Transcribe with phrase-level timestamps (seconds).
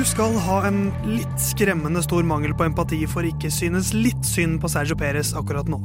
[0.00, 4.70] Skal ha en litt skremmende stor mangel på empati for ikke synes litt synd på
[4.72, 5.76] Sergio Perez akkurat nå.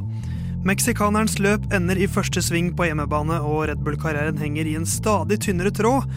[0.66, 5.42] Meksikanerens løp ender i første sving på hjemmebane, og Red Bull-karrieren henger i en stadig
[5.46, 6.08] tynnere tråd.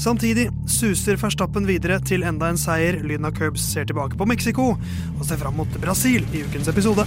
[0.00, 2.98] Samtidig suser Verstappen videre til enda en seier.
[3.04, 7.06] Lyden av Curbs ser tilbake på Mexico og ser fram mot Brasil i ukens episode.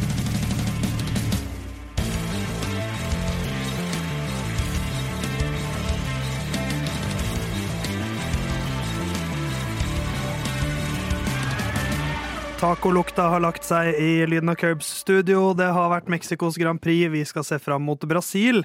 [12.55, 15.49] Tacolukta har lagt seg i Lyden av Curbs studio.
[15.57, 17.09] Det har vært Mexicos Grand Prix.
[17.11, 18.61] Vi skal se fram mot Brasil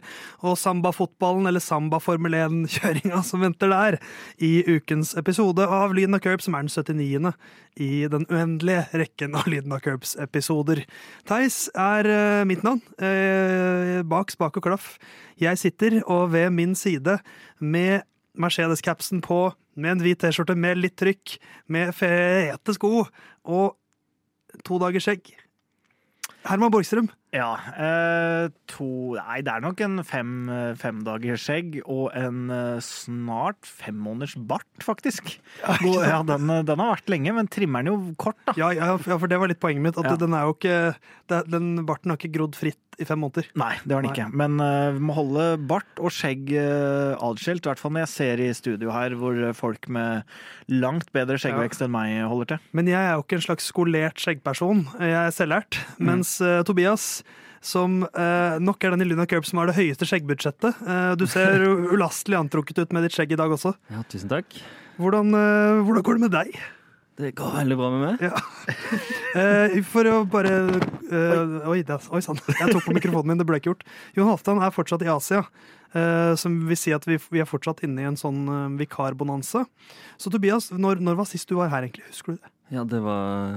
[0.47, 3.97] og samba-fotballen, eller samba-Formel 1-kjøringa som venter der,
[4.39, 7.33] i ukens episode av Lyden av Curbs, som er den 79.
[7.83, 10.85] i den uendelige rekken av Lyden av Curbs-episoder.
[11.27, 12.85] Theis er uh, mitt navn.
[13.03, 14.93] Uh, bak spak og klaff.
[15.43, 17.19] Jeg sitter, og ved min side
[17.59, 18.07] med
[18.39, 21.37] Mercedes-capsen på, med en hvit T-skjorte med litt trykk,
[21.75, 23.03] med fete sko
[23.51, 23.80] og
[24.67, 25.33] to dager skjegg.
[26.47, 27.11] Herman Borgstrøm.
[27.37, 27.51] Ja.
[27.77, 28.87] Eh, to
[29.19, 30.33] Nei, det er nok en fem,
[30.81, 35.37] fem dagers skjegg og en eh, snart fem måneders bart, faktisk.
[35.83, 38.57] God, ja, den, den, har vært lenge, men trimmer den jo kort, da.
[38.59, 40.01] Ja, ja, for det var litt poenget mitt.
[40.01, 40.17] At Ja.
[40.21, 40.79] den er jo ikke
[41.53, 43.49] Den barten har ikke grodd fritt i fem måneder.
[43.59, 44.29] Nei, det har den ikke.
[44.37, 47.65] Men uh, vi må holde bart og skjegg uh, adskilt.
[47.65, 50.25] I hvert fall når jeg ser i studio her hvor folk med
[50.71, 52.65] langt bedre skjeggvekst enn meg holder til.
[52.77, 54.87] Men jeg er jo ikke en slags skolert skjeggperson.
[55.01, 55.81] Jeg er selvlært.
[56.01, 57.21] Mens uh, Tobias,
[57.61, 60.81] som eh, nok er den i Luna Curb som har det høyeste skjeggbudsjettet.
[60.81, 61.61] Eh, du ser
[61.95, 63.75] ulastelig antrukket ut med ditt skjegg i dag også.
[63.93, 64.57] Ja, tusen takk.
[65.01, 66.61] Hvordan, eh, hvordan går det med deg?
[67.21, 68.39] Det går veldig bra med meg.
[69.31, 70.55] Eh, for å bare
[71.15, 72.41] eh, Oi, det, oi sann.
[72.49, 73.85] Jeg tok på mikrofonen min, det ble ikke gjort.
[74.17, 75.45] Jon Halvdan er fortsatt i Asia.
[75.95, 78.43] eh, som vil si at vi, vi er fortsatt inne i en sånn
[78.81, 78.81] vikarbonanse.
[78.81, 80.19] vikarbonanza.
[80.19, 82.09] Så Tobias, når, når var sist du var her, egentlig?
[82.11, 82.53] Husker du det?
[82.75, 83.55] Ja, det var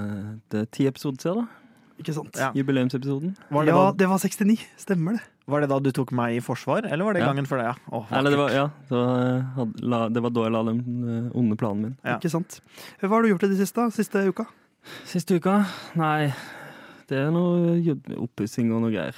[0.53, 1.62] det er ti episoder siden, da.
[2.01, 2.33] Ikke sant?
[2.39, 2.49] Ja.
[2.57, 3.35] Jubileumsepisoden.
[3.53, 4.57] Var det, ja, da, det var 69.
[4.81, 5.21] Stemmer det.
[5.47, 7.27] var det da du tok meg i forsvar, eller var det Ja.
[7.29, 7.65] gangen før det?
[7.69, 7.75] Ja.
[7.91, 10.79] oh, Eller det var, ja, det var, la, det var da jeg la den
[11.13, 11.95] eh, onde planen min.
[12.03, 12.17] Ja.
[12.17, 12.59] Ikke sant?
[13.01, 13.85] Hva har du gjort i det siste?
[13.95, 14.45] Siste uka?
[15.05, 15.57] Siste uka?
[15.99, 16.33] Nei,
[17.11, 17.77] det er noe
[18.23, 19.15] oppussing og noe greier.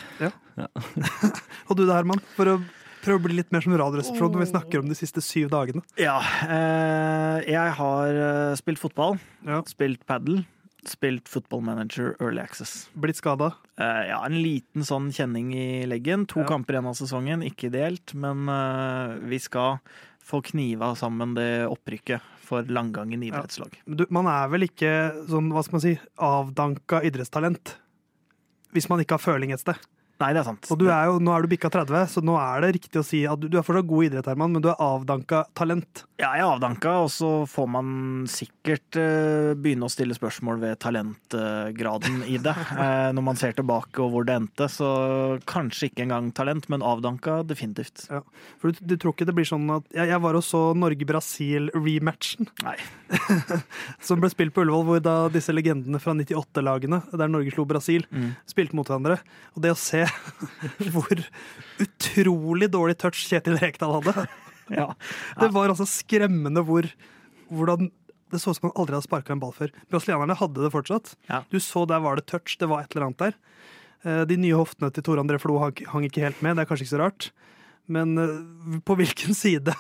[1.69, 2.22] Og du da, Herman?
[2.36, 2.57] For å
[3.06, 5.84] prøve å bli litt mer som Radioresepsjonen når vi snakker om de siste syv dagene.
[6.02, 6.18] Ja,
[6.50, 9.62] eh, jeg har eh, spilt fotball, Ja.
[9.69, 10.44] spilt padel,
[10.91, 12.90] spilt football manager early access.
[12.94, 13.51] Blitt skada.
[13.79, 16.25] Uh, ja, en liten sånn kjenning i leggen.
[16.31, 16.47] To Ja.
[16.50, 19.79] kamper igjen av sesongen, ikke ideelt, men uh, vi skal
[20.25, 23.75] få kniva sammen det opprykket for Langangen idrettslag.
[23.85, 24.94] Du, man er vel ikke
[25.29, 27.75] sånn, hva skal man si, avdanka idrettstalent
[28.75, 29.78] hvis man ikke har føling et sted.
[30.21, 30.67] Nei, det er sant.
[30.71, 33.03] Og du er jo, nå er du bikka 30, så nå er det riktig å
[33.03, 36.05] si at du, du er fortsatt god i idrett, Herman, men du er avdanka talent.
[36.15, 37.89] Ja, jeg er avdanka, og så får man
[38.31, 42.53] sikkert uh, begynne å stille spørsmål ved talentgraden i det.
[42.55, 44.87] uh, når man ser tilbake og hvor det endte, så
[45.51, 48.05] kanskje ikke engang talent, men avdanka definitivt.
[48.61, 52.47] For du, du tror ikke det blir sånn at Jeg, jeg var og så Norge-Brasil-rematchen,
[52.63, 52.77] Nei.
[54.07, 58.07] som ble spilt på Ullevål, hvor da disse legendene fra 98-lagene, der Norge slo Brasil,
[58.15, 58.31] Mm.
[58.47, 59.17] spilte mot hverandre.
[59.57, 60.04] Og det å se
[60.93, 61.21] hvor
[61.81, 64.27] utrolig dårlig touch Kjetil Rekdal hadde
[64.73, 64.88] Ja.
[65.39, 66.88] Det var altså skremmende hvor
[67.53, 67.91] hvordan
[68.33, 69.69] det så ut som han aldri hadde sparka en ball før.
[69.94, 71.11] Brasilianerne hadde det fortsatt.
[71.29, 71.44] Ja.
[71.53, 73.35] Du så der var det touch, det var et eller annet der.
[74.03, 76.88] Eh, De nye hoftene til Tore André Flo hang ikke helt med, det er kanskje
[76.88, 77.29] ikke så rart.
[77.88, 79.75] Men eh, på hvilken side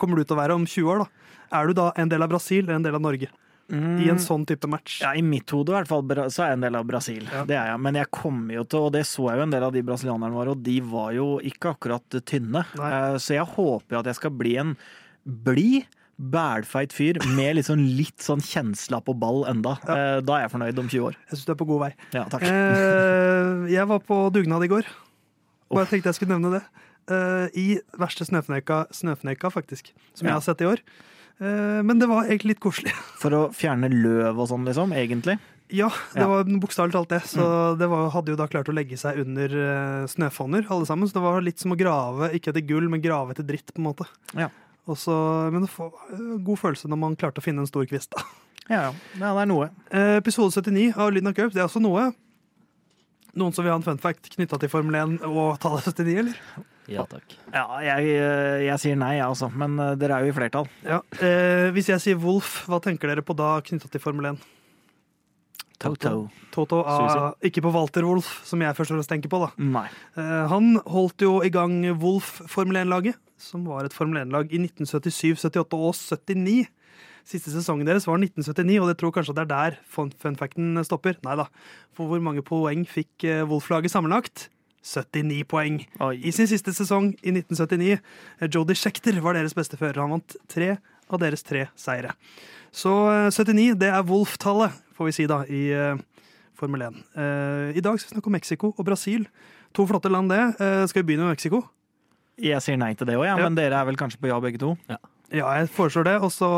[0.00, 1.34] kommer du til å være om 20 år, da?
[1.60, 3.30] Er du da en del av Brasil eller en del av Norge?
[3.68, 5.00] I en sånn type match?
[5.02, 5.04] Mm.
[5.04, 7.26] Ja, I mitt hode i hvert fall, så er jeg en del av Brasil.
[7.28, 7.42] Ja.
[7.44, 7.80] Det er jeg.
[7.84, 10.32] Men jeg kommer jo til, og det så jeg jo en del av de brasilianerne
[10.38, 12.64] var, og de var jo ikke akkurat tynne.
[12.80, 12.88] Nei.
[12.96, 14.72] Eh, Så jeg håper jo at jeg skal bli en
[15.26, 15.84] blid,
[16.18, 19.76] bælfeit fyr med sånn, litt sånn kjensla på ball enda.
[19.86, 20.20] Ja.
[20.24, 21.18] Da er jeg fornøyd om 20 år.
[21.28, 21.90] Jeg syns du er på god vei.
[22.16, 22.42] Ja, takk.
[22.42, 24.88] Eh, jeg var på dugnad i går.
[25.70, 26.64] Bare tenkte jeg skulle nevne det.
[27.12, 27.66] Eh, I
[28.00, 30.82] verste snøfneka, snøfneka faktisk, som jeg har sett i år.
[31.40, 32.94] Eh, men det var egentlig litt koselig.
[33.22, 35.38] For å fjerne løv og sånn, liksom, egentlig.
[35.68, 36.24] Ja, det Ja.
[36.24, 36.30] Mm.
[36.32, 37.20] var bokstavelig talt det.
[37.28, 37.44] Så
[37.78, 41.08] det var, hadde jo da klart å legge seg under eh, snøfonner, alle sammen.
[41.10, 43.82] Så det var litt som å grave, ikke etter gull, men grave etter dritt, på
[43.82, 44.06] en måte.
[44.38, 44.48] Ja.
[44.88, 45.12] Også,
[45.52, 48.14] men en god følelse når man klarte å finne en stor kvist.
[48.16, 48.24] da.
[48.68, 48.94] Ja, ja.
[49.20, 49.68] det er noe.
[49.92, 52.08] Eh, episode 79 av Lyden av Curbs, det er også noe.
[53.38, 56.40] Noen som vil ha en fun fact knytta til Formel 1 og tallet 79, eller?
[56.88, 57.34] Ja takk.
[57.52, 59.50] Ja, jeg, eh, jeg sier nei, jeg altså.
[59.52, 60.68] Men eh, dere er jo i flertall.
[60.86, 61.02] Ja.
[61.20, 64.40] Eh, hvis jeg sier Wolf, hva tenker dere på da knytta til Formel 1?
[65.78, 66.26] Toto.
[66.50, 69.38] Toto er, Ikke på Walter Wolf, som jeg først og fremst tenker på.
[69.44, 69.52] da.
[69.62, 69.86] Nei.
[70.18, 74.58] Eh, han holdt jo i gang Wolf Formel 1-laget, som var et Formel 1-lag i
[74.58, 76.66] 1977, 78 og 79.
[77.28, 80.80] Siste sesongen deres var 1979, og det tror kanskje det er der fun, fun facten
[80.88, 81.18] stopper.
[81.26, 81.46] Nei da.
[81.94, 84.48] For hvor mange poeng fikk eh, Wolf-laget sammenlagt?
[84.88, 85.80] 79 poeng.
[86.04, 86.14] Oi.
[86.24, 87.98] I sin siste sesong i 1979,
[88.40, 90.00] eh, Jody Schechter var deres beste fører.
[90.00, 90.76] Han vant tre
[91.08, 92.14] av deres tre seire.
[92.72, 96.00] Så eh, 79, det er Wolf-tallet, får vi si da, i uh,
[96.58, 96.96] Formel 1.
[97.14, 99.28] Uh, I dag skal vi snakke om Mexico og Brasil.
[99.78, 100.40] To flotte land, det.
[100.58, 101.62] Uh, skal vi begynne med Mexico?
[102.42, 103.44] Jeg sier nei til det òg, ja, Ja.
[103.44, 104.72] men dere er vel kanskje på ja begge to?
[104.90, 104.98] Ja,
[105.30, 106.16] jeg foreslår det.
[106.22, 106.50] Og så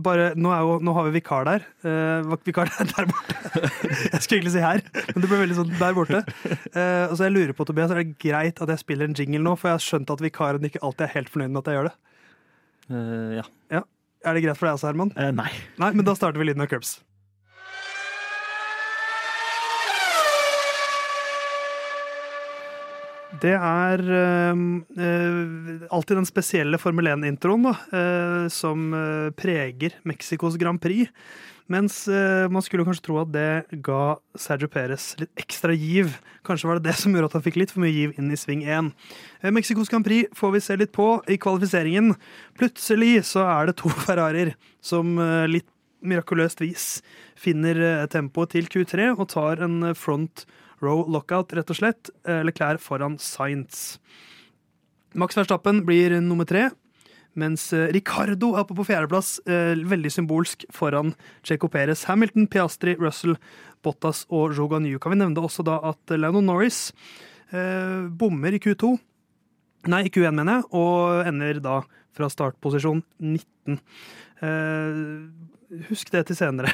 [0.00, 1.66] bare, nå, er jo, nå har vi vikar der.
[1.84, 3.36] Uh, vikar der borte.
[3.52, 4.80] jeg skulle egentlig si her,
[5.12, 6.22] men det ble veldig sånn der borte.
[6.72, 9.44] Uh, og så jeg lurer på, Tobias, er det greit at jeg spiller en jingle
[9.44, 9.54] nå?
[9.60, 11.90] For jeg har skjønt at vikaren ikke alltid er helt fornøyd med at jeg gjør
[11.90, 11.96] det.
[12.88, 13.84] Uh, ja.
[14.22, 15.14] Er det greit for deg også, Herman?
[15.34, 15.50] Nei.
[15.82, 17.00] Nei, men da starter vi lyden av Curbs.
[23.40, 24.58] Det er eh,
[25.00, 31.08] eh, alltid den spesielle Formel 1-introen da, eh, som eh, preger Mexicos Grand Prix.
[31.72, 36.12] Mens eh, man skulle kanskje tro at det ga Sergio Perez litt ekstra giv.
[36.44, 38.38] Kanskje var det det som gjorde at han fikk litt for mye giv inn i
[38.38, 38.90] sving 1.
[39.40, 42.12] Eh, Mexicos Grand Prix får vi se litt på i kvalifiseringen.
[42.60, 44.52] Plutselig så er det to Ferrarier
[44.84, 45.68] som eh, litt
[46.02, 46.98] mirakuløst vis
[47.38, 47.78] finner
[48.10, 50.42] tempoet til Q3 og tar en front
[50.82, 52.10] row lockout, rett og slett.
[52.24, 53.98] eller Leclerc foran Sainz.
[55.14, 56.70] Max Verstappen blir nummer tre.
[57.38, 61.14] Mens eh, Ricardo er oppe på fjerdeplass, eh, veldig symbolsk foran
[61.46, 62.04] Checo Perez.
[62.08, 63.38] Hamilton, Piastri, Russell,
[63.84, 64.98] Bottas og Joganyu.
[65.00, 66.90] Kan vi nevne også da at Leonel Norris
[67.52, 68.92] eh, bommer i Q2.
[69.92, 71.80] Nei, i Q1, mener jeg, og ender da
[72.14, 73.80] fra startposisjon 19.
[74.44, 74.92] Eh,
[75.88, 76.72] husk det til senere.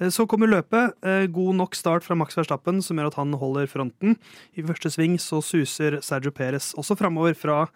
[0.00, 0.94] Eh, Så kommer løpet.
[1.04, 4.16] Eh, God nok start fra Max Verstappen, som gjør at han holder fronten.
[4.56, 7.68] I første sving så suser Sergio Perez også framover fra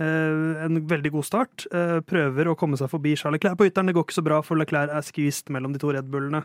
[0.00, 1.66] eh, en veldig god start.
[2.10, 3.88] Prøver å komme seg forbi Charles Leclerc på ytteren.
[3.88, 6.42] Det går ikke så bra, for Leclerc er skvist mellom de to Red Bullene.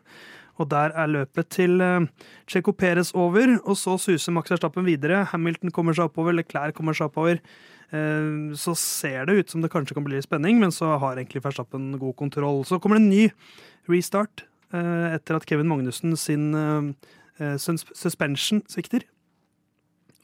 [0.59, 2.05] Og der er løpet til eh,
[2.47, 5.25] Checo Perez over, og så suser Max Verstappen videre.
[5.33, 7.41] Hamilton kommer seg oppover, Leclerc kommer seg oppover.
[7.91, 11.15] Eh, Så ser det ut som det kanskje kan bli litt spenning, men så har
[11.19, 12.63] egentlig Verstappen god kontroll.
[12.65, 13.25] Så kommer det en ny
[13.91, 16.51] restart eh, etter at Kevin Magnussen sin
[17.59, 19.03] sus- suspension svikter.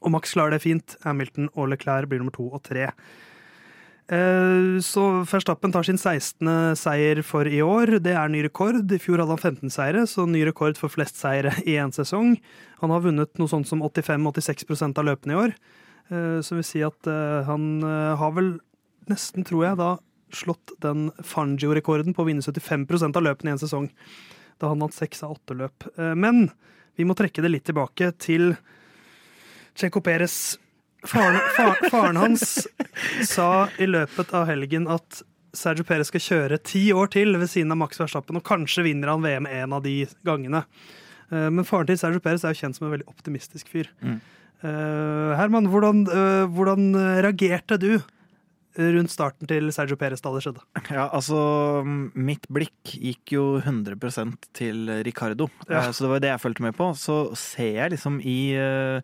[0.02, 0.96] Og Max klarer det fint.
[1.04, 2.88] Hamilton og Leclerc blir nummer to og tre.
[4.12, 6.76] Eh, Så Verstappen tar sin 16.
[6.76, 7.96] seier for i år.
[8.02, 8.84] Det er ny rekord.
[8.92, 12.36] I fjor hadde han 15 seire, så ny rekord for flest seire i én sesong.
[12.82, 15.54] Han har vunnet noe sånt som 85-86% av løpene i år.
[16.12, 18.58] Eh, Så vil si at eh, han har vel
[19.08, 19.96] nesten, tror jeg, da
[20.32, 23.88] slått den Fangio-rekorden på å vinne 75 av løpene i en sesong.
[24.60, 25.88] Da han vant seks av åtte løp.
[26.16, 26.50] Men
[26.96, 28.56] vi må trekke det litt tilbake til
[29.74, 30.56] Checo Perez.
[31.08, 32.68] Faren, far, faren hans
[33.26, 35.22] sa i løpet av helgen at
[35.52, 39.10] Sergio Perez skal kjøre ti år til ved siden av Max Verstappen, og kanskje vinner
[39.12, 40.62] han VM en av de gangene.
[41.28, 43.90] Eh, Men faren til Sergio Perez er jo kjent som en veldig optimistisk fyr.
[44.00, 44.20] Mm.
[44.62, 46.94] Eh, Herman, hvordan, eh, hvordan
[47.26, 47.98] reagerte du
[48.78, 50.62] rundt starten til Sergio Perez da det skjedde?
[50.88, 51.82] Ja, altså
[52.16, 55.90] Mitt blikk gikk jo 100% til Ricardo, Ja.
[55.92, 56.94] Så det var det jeg fulgte med på.
[56.96, 59.02] Så ser jeg liksom i eh,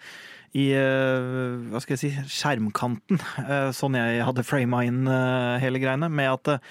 [0.57, 5.81] i eh, hva skal jeg si, skjermkanten, eh, sånn jeg hadde frama inn eh, hele
[5.83, 6.63] greiene, med at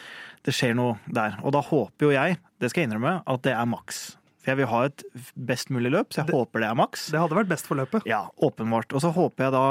[0.47, 1.35] det skjer noe der.
[1.43, 4.15] Og da håper jo jeg, det skal jeg innrømme, at det er maks.
[4.41, 5.03] For jeg vil ha et
[5.35, 7.07] best mulig løp, så jeg Det- håper det er maks.
[7.11, 8.05] Det hadde vært best for løpet.
[8.07, 8.93] Ja, åpenbart.
[8.95, 9.65] Og så håper jeg da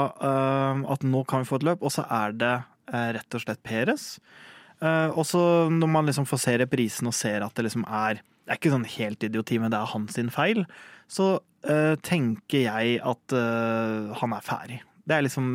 [0.93, 2.63] at nå kan vi få et løp, og så er det
[3.17, 4.19] rett og slett Peres.
[5.17, 5.41] Og så
[5.73, 8.71] når man liksom får se reprisen og ser at det liksom er Det er ikke
[8.77, 10.61] sånn helt idioti, men det er hans sin feil.
[11.09, 11.41] Så
[12.03, 14.81] tenker jeg at eh, han er ferdig.
[15.07, 15.47] Det er liksom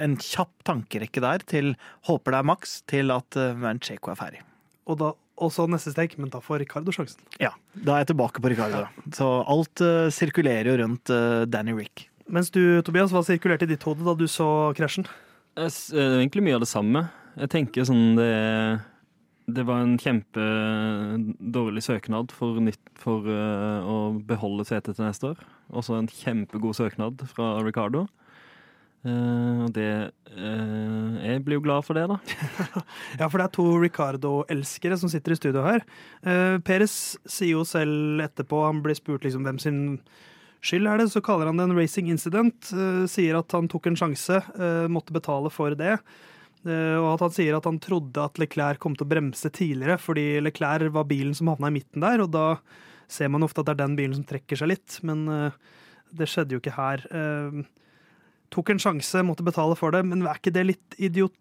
[0.00, 1.74] en kjapp tankerekke der til
[2.08, 4.40] håper det er maks, til at uh, Checo er ferdig.
[4.88, 7.20] Og, da, og så neste steg, men da får Ricardo sjansen.
[7.42, 8.86] Ja, da er jeg tilbake på Ricardo.
[9.12, 12.06] Så alt uh, sirkulerer jo rundt uh, Danny Rick.
[12.32, 15.04] Mens du, Tobias, hva sirkulerte i ditt hode da du så krasjen?
[15.56, 17.04] Jeg Det er egentlig mye av det samme.
[17.36, 18.32] Jeg tenker sånn det
[19.46, 25.42] Det var en kjempedårlig søknad for, nytt, for uh, å beholde setet til neste år.
[25.70, 28.06] Også en kjempegod søknad fra Ricardo.
[29.06, 29.90] Eh, og det
[30.34, 32.16] uh, Jeg blir jo glad for det, da.
[33.20, 35.84] Ja, for det er to Ricardo-elskere som sitter i studio her.
[36.26, 39.84] Uh, Peres sier jo selv etterpå, han blir spurt liksom hvem sin
[40.66, 42.72] skyld er det, så kaller han det en racing incident.
[42.72, 45.98] eh, sier at han tok en sjanse, eh, måtte betale for det.
[46.66, 49.98] Eh, og at han sier at han trodde at Leclerc kom til å bremse tidligere,
[50.02, 52.46] fordi Leclerc var bilen som havna i midten der, og da
[53.12, 54.98] ser man ofte at det er den bilen som trekker seg litt.
[55.06, 55.58] Men eh,
[56.16, 57.06] det skjedde jo ikke her.
[57.10, 57.64] Eh,
[58.54, 61.34] tok en sjanse, måtte betale for det, men er ikke det litt idiot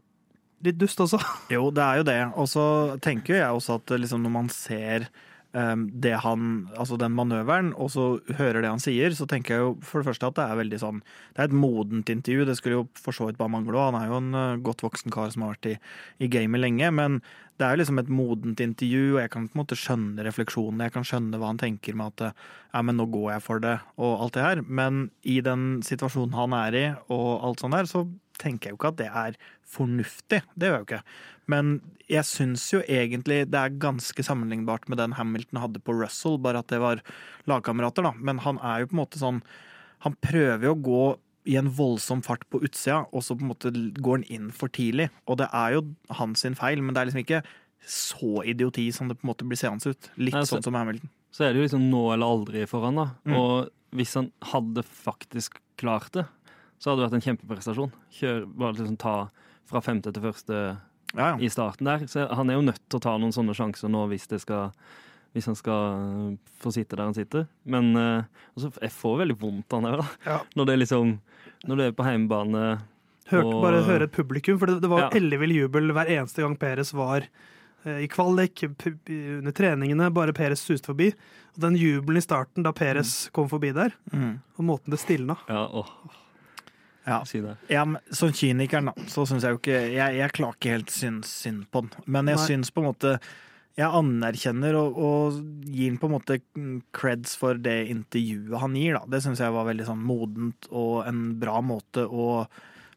[0.66, 1.20] litt dust også.
[1.54, 2.20] Jo, det er jo det.
[2.42, 2.66] Og så
[3.04, 5.10] tenker jeg også at liksom, når man ser
[5.56, 9.70] det han, altså den manøveren, og så hører det han sier, så tenker jeg jo
[9.88, 12.46] for det første at det er veldig sånn Det er et modent intervju.
[12.50, 13.80] Det skulle jo for så vidt bare mangle.
[13.80, 15.76] Han er jo en uh, godt voksen kar som har vært i,
[16.20, 16.92] i gamet lenge.
[16.92, 17.22] Men
[17.56, 20.90] det er jo liksom et modent intervju, og jeg kan på en måte skjønne refleksjonene.
[20.90, 23.78] Jeg kan skjønne hva han tenker med at ja, men nå går jeg for det,
[23.96, 24.64] og alt det her.
[24.68, 28.04] Men i den situasjonen han er i, og alt sånt der, så
[28.42, 29.38] tenker jeg jo ikke at det er
[29.76, 30.42] fornuftig.
[30.56, 31.02] Det gjør jeg jo ikke.
[31.52, 31.74] Men
[32.12, 36.62] jeg syns jo egentlig det er ganske sammenlignbart med den Hamilton hadde på Russell, bare
[36.64, 37.02] at det var
[37.50, 38.14] lagkamerater, da.
[38.18, 39.44] Men han er jo på en måte sånn
[40.06, 41.04] Han prøver jo å gå
[41.50, 44.70] i en voldsom fart på utsida, og så på en måte går han inn for
[44.70, 45.08] tidlig.
[45.26, 45.82] Og det er jo
[46.20, 47.40] hans sin feil, men det er liksom ikke
[47.90, 50.10] så idioti som det på en måte blir seende ut.
[50.18, 51.10] Litt Nei, så- sånn som Hamilton.
[51.32, 53.08] Så er det jo liksom nå eller aldri for han da.
[53.26, 53.36] Mm.
[53.38, 56.28] Og hvis han hadde faktisk klart det,
[56.80, 57.92] så hadde det vært en kjempeprestasjon.
[58.20, 59.16] Kjør, bare liksom ta
[59.66, 60.60] fra femte til første
[61.16, 61.36] Ja, ja.
[61.40, 62.06] i starten der.
[62.12, 64.72] Så han er jo nødt til å ta noen sånne sjanser nå hvis, det skal,
[65.34, 67.48] hvis han skal øh, få sitte der han sitter.
[67.66, 68.24] Men øh,
[68.58, 70.08] altså, jeg får veldig vondt av han her, da.
[70.26, 70.40] Ja.
[70.56, 71.16] Når det er liksom
[71.66, 72.66] Når du er på hjemmebane
[73.32, 75.10] Hørte Og- bare høre et publikum, for det, det var Ja.
[75.18, 77.24] ellevill jubel hver eneste gang Peres var
[77.86, 78.62] eh, i kvalik,
[79.10, 81.08] under treningene, bare Peres suste forbi.
[81.56, 84.42] Og den jubelen i starten da Peres kom forbi der, Mm.
[84.60, 85.38] og måten det stilna.
[85.50, 85.90] Ja, åh,
[87.06, 87.22] ja.
[87.26, 87.56] si det.
[87.72, 90.94] Ja, men Som kynikeren, da, så syns jeg jo ikke Jeg, jeg klarer ikke helt
[90.94, 92.06] synd, synd på den.
[92.06, 93.16] Men jeg syns på en måte
[93.78, 96.40] Jeg anerkjenner og, og gir han på en måte
[96.96, 99.04] creds for det intervjuet han gir, da.
[99.16, 102.46] Det syns jeg var veldig sånn modent og en bra måte å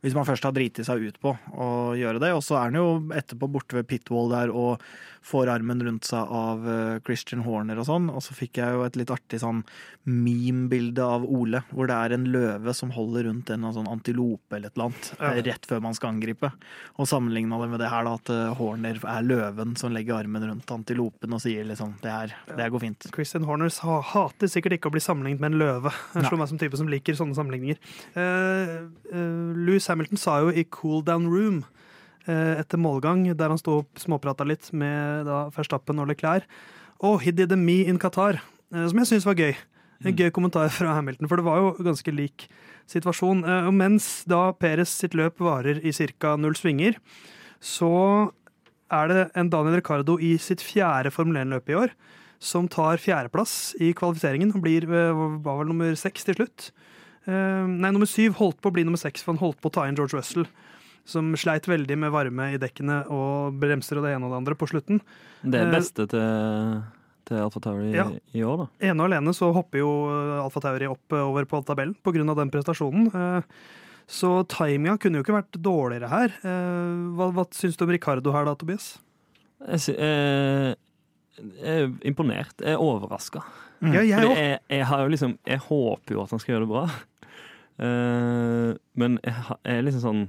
[0.05, 2.31] hvis man først har driti seg ut på å gjøre det.
[2.37, 2.89] Og så er han jo
[3.19, 4.85] etterpå borte ved Pitwall der og
[5.25, 8.09] får armen rundt seg av eh, Christian Horner og sånn.
[8.13, 9.63] Og så fikk jeg jo et litt artig sånn
[10.09, 14.71] meme-bilde av Ole, hvor det er en løve som holder rundt en sånn antilope eller
[14.71, 16.53] et eller annet, eh, rett før man skal angripe.
[16.97, 20.49] Og sammenligna det med det her, da, at eh, Horner er løven som legger armen
[20.49, 23.11] rundt antilopen og sier liksom det her, det her går fint.
[23.15, 23.73] Christian Horner
[24.13, 25.95] hater sikkert ikke å bli sammenlignet med en løve.
[26.15, 26.39] Jeg Nei.
[26.41, 27.79] meg som type som liker sånne sammenligninger.
[28.17, 28.89] Uh,
[29.59, 31.63] Louis Hamilton sa jo i Cool Down Room
[32.29, 36.45] etter målgang, der han sto og småprata litt med da, Verstappen og Leclerc
[37.01, 38.41] Oh, he did a me in Qatar.
[38.75, 39.55] eh, som jeg syns var gøy.
[40.05, 42.49] En gøy kommentar fra Hamilton, for det var jo ganske lik
[42.91, 43.45] situasjon.
[43.47, 46.37] Eh, og mens da Peres sitt løp varer i ca.
[46.37, 46.99] null svinger,
[47.63, 48.33] så
[48.91, 51.95] er det en Daniel Ricardo i sitt fjerde Formel 1-løp i år
[52.39, 56.71] som tar fjerdeplass i kvalifiseringen og blir eh, var vel nummer seks til slutt.
[57.27, 59.75] Eh, nei, nummer syv holdt på å bli nummer seks, for han holdt på å
[59.75, 60.47] ta inn George Russell.
[61.09, 64.57] Som sleit veldig med varme i dekkene og bremser og det ene og det andre
[64.61, 65.01] på slutten.
[65.43, 66.83] Det er Eh, beste til,
[67.29, 68.05] til Alfa Tauri Ja.
[68.37, 68.67] i år, da.
[68.91, 69.89] Ene og alene så hopper jo
[70.45, 72.35] Alfa Tauri opp eh, over på tabellen pga.
[72.37, 73.09] den prestasjonen.
[73.15, 73.43] Eh,
[74.09, 76.29] Så timinga kunne jo ikke vært dårligere her.
[76.43, 78.99] Eh, Hva, hva syns du om Ricardo her da, Tobias?
[79.69, 80.75] Jeg, eh,
[81.65, 82.55] er imponert.
[82.61, 83.43] Jeg er overraska.
[83.81, 83.93] Mm.
[83.95, 86.87] Ja, jeg jeg, jeg liksom Jeg håper jo at han skal gjøre det bra.
[87.79, 89.35] Eh, men jeg
[89.65, 90.25] er liksom sånn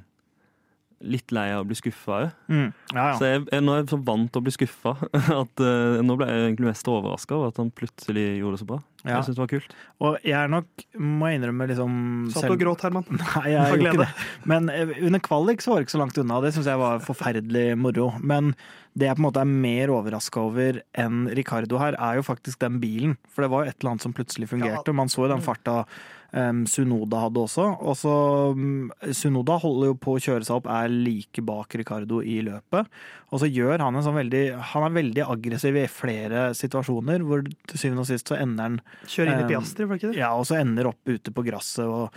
[1.00, 2.32] litt lei av å bli skuffa òg.
[2.51, 2.68] Mm.
[2.94, 3.15] Ja, ja.
[3.20, 4.96] Så jeg, jeg, nå er jeg så vant til å bli skuffa
[5.41, 8.70] at uh, nå ble jeg egentlig mest overraska over at han plutselig gjorde det så
[8.74, 8.79] bra.
[9.06, 9.13] Ja.
[9.13, 9.77] Jeg synes det var kult.
[10.03, 11.94] Og jeg er nok, må jeg innrømme, liksom
[12.36, 13.08] Satt og gråt, Herman.
[13.22, 14.27] Nei, jeg gjorde ikke det.
[14.51, 16.41] Men eh, under kvalik så var det ikke så langt unna.
[16.44, 18.12] Det syns jeg var forferdelig moro.
[18.20, 18.51] Men
[19.00, 22.60] det jeg på en måte er mer overraska over enn Ricardo her, er jo faktisk
[22.60, 23.15] den bilen.
[23.32, 24.96] For det var jo et eller annet som plutselig fungerte.
[24.96, 25.84] Man så jo den farta
[26.31, 27.65] um, Sunoda hadde også.
[27.91, 28.13] også
[28.57, 32.89] um, Sunoda holder jo på å kjøre seg opp, er like bak Ricardo i løpet.
[33.29, 37.43] Og så gjør han en sånn veldig Han er veldig aggressiv i flere situasjoner, hvor
[37.45, 40.13] til syvende og sist så ender han Kjører inn i Um, Piastri, var det ikke
[40.13, 40.21] det?
[40.21, 41.86] ja, og så ender opp ute på gresset.
[41.86, 42.09] Og,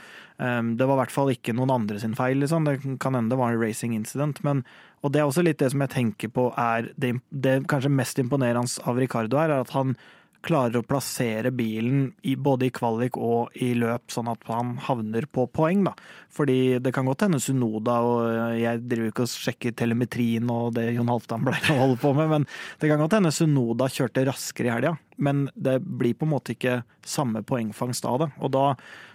[0.43, 2.41] det var i hvert fall ikke noen andre sin feil.
[2.43, 2.65] Liksom.
[2.67, 4.41] Det kan hende det var en racing incident.
[4.43, 4.65] Men,
[5.05, 8.19] og det er også litt det som jeg tenker på er det, det kanskje mest
[8.19, 9.95] imponerende av Ricardo her, er at han
[10.43, 15.27] klarer å plassere bilen i, både i kvalik og i løp, sånn at han havner
[15.31, 15.85] på poeng.
[15.87, 15.95] da.
[16.33, 20.89] Fordi det kan godt hende Sunoda, og jeg driver ikke og sjekker telemetrien og det
[20.97, 22.49] Jon Halvdan pleier å holde på med, men
[22.81, 24.97] det kan godt hende Sunoda kjørte raskere i helga.
[25.23, 28.31] Men det blir på en måte ikke samme poengfangst av det.
[28.43, 28.67] Og da,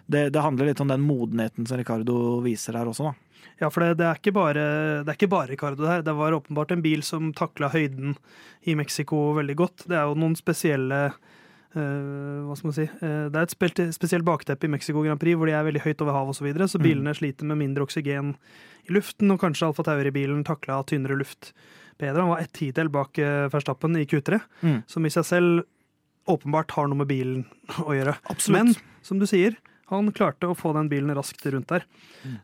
[0.08, 3.27] det, det handler litt om den modenheten som Ricardo viser her også, da.
[3.60, 4.66] Ja, for det, det, er ikke bare,
[5.04, 6.04] det er ikke bare Ricardo det.
[6.06, 8.16] Det var åpenbart en bil som takla høyden
[8.70, 9.88] i Mexico veldig godt.
[9.90, 11.00] Det er jo noen spesielle
[11.76, 12.86] uh, hva skal man si?
[13.02, 15.84] uh, det er et spelt- spesielt bakteppe i Mexico Grand Prix hvor de er veldig
[15.86, 16.86] høyt over havet osv., så, videre, så Mm.
[16.86, 18.36] bilene sliter med mindre oksygen
[18.88, 21.52] i luften, og kanskje Alfa Tauri-bilen takla tynnere luft
[22.00, 22.22] bedre.
[22.22, 24.84] Han var ett tidel bak uh, Verstappen i Q3, Mm.
[24.88, 25.64] som i seg selv
[26.28, 27.46] åpenbart har noe med bilen
[27.84, 28.18] å gjøre.
[28.30, 28.54] Absolutt.
[28.54, 29.56] Men som du sier,
[29.92, 31.86] Han klarte å få den bilen raskt rundt der.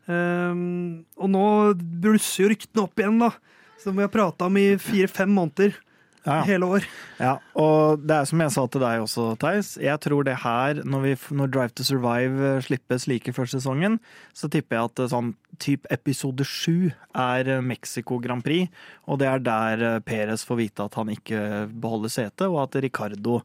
[0.08, 1.46] Um, og nå
[1.76, 3.34] blusser jo ryktene opp igjen, da.
[3.82, 5.76] Som vi har prata om i fire-fem måneder.
[6.24, 6.38] Ja.
[6.48, 6.84] Hele år.
[7.20, 9.74] Ja, og det er som jeg sa til deg også, Theis.
[9.76, 13.98] Jeg tror det her, når, vi, når Drive to Survive eh, slippes like før sesongen,
[14.32, 18.72] så tipper jeg at eh, sånn typ episode sju er eh, Mexico Grand Prix.
[19.04, 23.42] Og det er der Perez får vite at han ikke beholder setet, og at Ricardo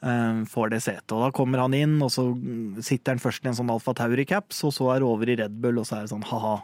[0.00, 1.12] får det setet.
[1.12, 2.26] Og da kommer han inn, og så
[2.84, 5.58] sitter han først i en sånn Alfa Tauri-caps, og så er det over i Red
[5.60, 6.54] Bull, og så er det sånn ha-ha,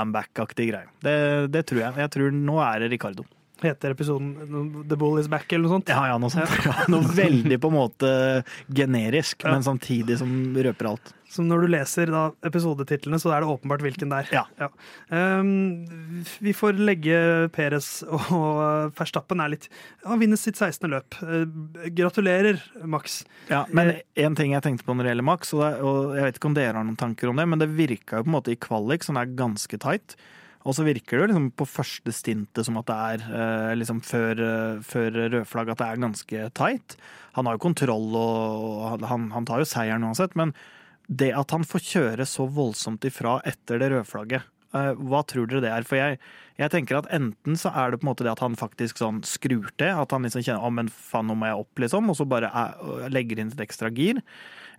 [0.00, 0.88] I'm back-aktig greie.
[1.04, 1.18] Det,
[1.52, 1.98] det tror jeg.
[2.04, 3.26] Jeg tror nå er det Ricardo.
[3.64, 5.88] Heter episoden The Bull Is Back eller noe sånt?
[5.90, 6.52] Ja, ja, noe sånt.
[6.64, 8.10] Ja, noe veldig på en måte
[8.70, 9.54] generisk, Ja.
[9.56, 11.14] men samtidig som røper alt.
[11.28, 14.46] Så når du leser da episodetitlene, så er det åpenbart hvilken det er.
[14.62, 14.68] Ja.
[15.12, 15.82] Um,
[16.40, 17.18] vi får legge
[17.52, 19.66] Peres og Verstappen er litt
[20.06, 20.88] Han vinner sitt 16.
[20.88, 21.18] løp.
[21.20, 21.44] Uh,
[21.98, 23.20] gratulerer, Max.
[23.50, 26.28] Ja, men en ting jeg tenkte på når det gjelder Max, og, det, og jeg
[26.30, 28.38] vet ikke om dere har noen tanker om det, men det virka jo på en
[28.38, 30.16] måte i kvalik, som er ganske tight.
[30.66, 34.42] Og så virker det liksom på første stintet som at det er eh, liksom før,
[34.42, 36.98] eh, før rødflagg at det er ganske tight.
[37.38, 40.52] Han har jo kontroll og han, han tar jo seieren uansett, men
[41.08, 44.44] det at han får kjøre så voldsomt ifra etter det rødflagget,
[44.76, 45.88] eh, hva tror dere det er?
[45.88, 46.18] For jeg,
[46.60, 49.22] jeg tenker at enten så er det på en måte det at han faktisk sånn
[49.26, 52.18] skrur til, at han liksom kjenner å, men faen, nå må jeg opp, liksom, og
[52.18, 54.20] så bare er, legger inn et ekstra gir.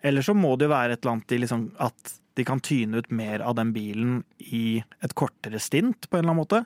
[0.05, 3.01] Eller så må det jo være et eller annet i liksom at de kan tyne
[3.03, 6.63] ut mer av den bilen i et kortere stint, på en eller annen måte.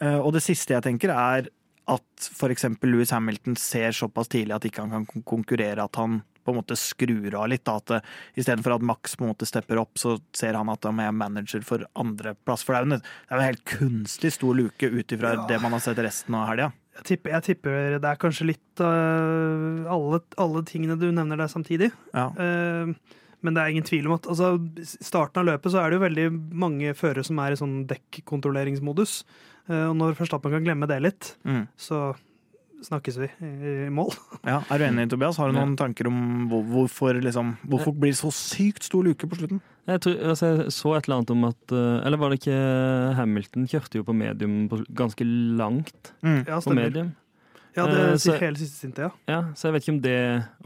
[0.00, 1.50] Eh, Og det siste jeg tenker, er
[1.92, 2.64] at f.eks.
[2.86, 6.74] Louis Hamilton ser såpass tidlig at ikke han kan konkurrere, at han på en måte
[6.78, 7.62] skrur av litt.
[7.66, 8.02] Da, at det-
[8.38, 11.60] Istedenfor at Max på en måte stepper opp, så ser han at han er manager
[11.62, 12.64] for andreplass.
[12.64, 15.46] For det er jo en, det er en helt kunstig stor luke ut ifra Ja.
[15.46, 16.72] det man har sett resten av helga.
[16.98, 21.48] Jeg tipper, jeg tipper det er kanskje litt uh, alle, alle tingene du nevner der
[21.50, 21.90] samtidig.
[22.14, 22.26] Ja.
[22.36, 22.94] Uh,
[23.42, 24.52] men det er ingen tvil om at altså,
[25.02, 26.26] starten av løpet så er det jo veldig
[26.64, 29.22] mange førere som er i sånn dekkontrolleringsmodus.
[29.70, 31.66] Uh, og når Verstappen kan glemme det litt, Mm.
[31.78, 32.14] så
[32.82, 33.50] snakkes vi i,
[33.86, 34.10] i mål.
[34.50, 34.56] ja.
[34.70, 35.36] Er du enig, Tobias?
[35.38, 39.38] Har du noen tanker om hvorfor, liksom, hvorfor blir det så sykt stor luke på
[39.38, 39.60] slutten?
[39.86, 42.58] Jeg, tror, altså, jeg så et eller annet om at eh, Eller var det ikke
[43.18, 46.44] Hamilton kjørte jo på medium på, ganske langt Mm.
[46.46, 47.08] Ja, på medium?
[47.76, 49.10] Ja, det Eh, sier hele siste sinte, ja.
[49.30, 50.16] Ja, så jeg vet ikke om det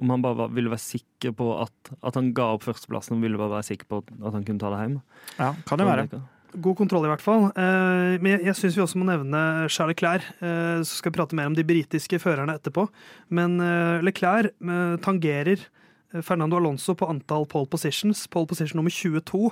[0.03, 3.23] Om han bare var, ville være sikker på at, at han ga opp førsteplassen og
[3.23, 4.97] ville bare være sikker på at han kunne ta det hjem.
[5.39, 6.09] Ja, kan det være.
[6.57, 7.51] God kontroll, i hvert fall.
[7.53, 10.25] Eh, men jeg, jeg syns vi også må nevne Charles Leclerc.
[10.41, 12.87] Eh, så skal vi prate mer om de britiske førerne etterpå.
[13.29, 18.25] Men eh, Leclerc eh, tangerer eh, Fernando Alonso på antall pole positions.
[18.33, 19.51] Pole position nummer 22.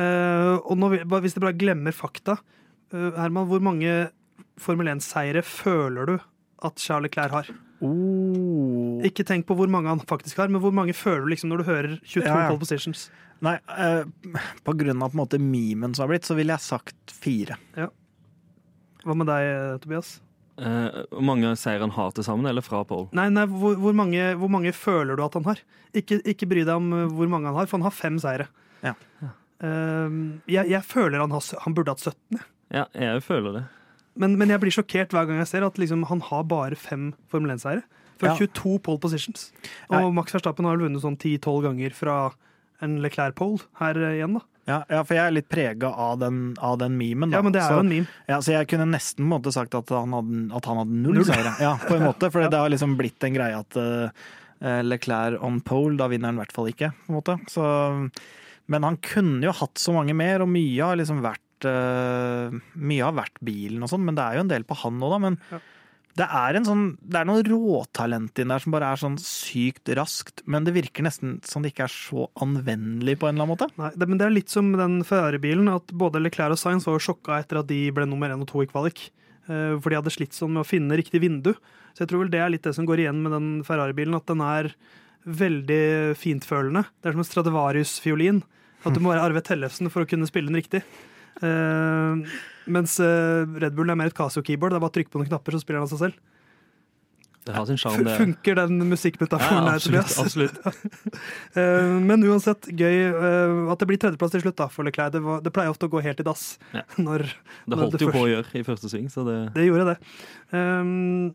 [0.00, 0.88] Eh, og nå,
[1.20, 2.38] hvis dere bare glemmer fakta
[2.94, 4.08] eh, Herman, hvor mange
[4.60, 6.14] Formel 1-seire føler du
[6.66, 7.52] at Charles Leclerc har?
[7.82, 9.02] Oh.
[9.06, 11.62] Ikke tenk på hvor mange han faktisk har, men hvor mange føler du liksom når
[11.62, 12.48] du hører 22 Ja, ja.
[12.50, 13.08] pole positions?
[13.42, 14.04] Nei, uh,
[14.62, 17.58] på grunn av på en måte memen som har blitt, så ville jeg sagt fire.
[19.02, 20.20] Hva med deg, Tobias?
[20.54, 23.08] Hvor Hvor mange seier han har til sammen, eller fra pole?
[23.16, 25.62] Nei, nei hvor, hvor, mange, hvor mange føler du at han har?
[25.96, 28.46] Ikke, ikke bry deg om uh, hvor mange han har, for han har fem seire.
[28.84, 28.94] Ja.
[29.62, 32.42] Uh, jeg, jeg føler han, har, han burde hatt 17.
[32.72, 33.64] Ja, jeg føler det.
[34.18, 37.12] Men, men jeg blir sjokkert hver gang jeg ser at liksom, han har bare fem
[37.32, 37.82] Formel 1-seiere.
[38.20, 38.36] Fra Ja.
[38.38, 39.48] 22 pole positions.
[39.90, 40.10] Og Nei.
[40.20, 42.16] Max Verstappen har vel vunnet sånn 10-12 ganger fra
[42.84, 44.42] en Leclerc-pole her uh, igjen, da.
[44.68, 47.32] Ja, ja, for jeg er litt prega av den, av den memen.
[47.32, 47.40] Da.
[47.40, 48.06] Ja, men det er så, jo en meme.
[48.30, 51.00] ja, så jeg kunne nesten på en måte sagt at han hadde, at han hadde
[51.00, 51.26] null, Null.
[51.26, 51.56] seire.
[51.64, 54.28] Ja, på en måte, for det har liksom blitt en greie at uh,
[54.86, 56.92] Leclerc on pole, da vinner han i hvert fall ikke.
[56.94, 57.34] på en måte.
[57.50, 57.64] Så,
[58.70, 63.04] men han kunne jo hatt så mange mer, og mye har liksom vært uh, Mye
[63.06, 65.18] har vært bilen og sånn, men det er jo en del på han òg, da.
[65.26, 65.58] Men Ja.
[66.20, 69.88] det er en sånn Det er noe råtalent inn der som bare er sånn sykt
[69.96, 73.54] raskt, men det virker nesten som det ikke er så anvendelig på en eller annen
[73.56, 73.70] måte.
[73.78, 76.98] Nei, det, men det er litt som den Ferrari-bilen, at både Leclerc og Sainz var
[76.98, 79.10] jo sjokka etter at de ble nummer én og to i kvalik.
[79.48, 81.54] Eh, For de hadde slitt sånn med å finne riktig vindu.
[81.94, 84.26] Så jeg tror vel det er litt det som går igjen med den Ferrari-bilen, at
[84.26, 84.70] den er
[85.26, 86.84] veldig fintfølende.
[87.02, 88.42] Det er som en Stradivarius-fiolin.
[88.84, 90.82] At du må være Arve Tellefsen for å kunne spille den riktig.
[91.42, 92.36] Eh,
[92.72, 94.74] mens eh, Red Bull er mer et Casio-keyboard.
[94.74, 96.20] Det er bare å trykke på noen knapper, så spiller han av seg selv.
[97.42, 98.14] Det har sin sjarm, det.
[98.20, 100.12] Funker den musikkmetaforen Ja, der, absolutt.
[100.22, 100.60] Absolutt.
[101.58, 105.10] Eh, Men uansett, gøy at det blir tredjeplass til slutt da, for Leclerc.
[105.16, 106.44] Det, det pleier ofte å gå helt i dass.
[106.70, 106.84] Ja.
[107.02, 107.26] Når,
[107.66, 109.98] Det holdt det jo på å gjøre i første sving, så det det gjorde det.
[110.54, 111.32] Um,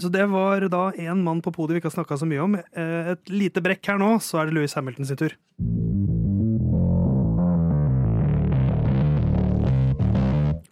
[0.00, 2.56] så det var da én mann på podiet vi ikke har snakka så mye om.
[2.56, 5.36] Et lite brekk her nå, så er det Louis Hamilton sin tur.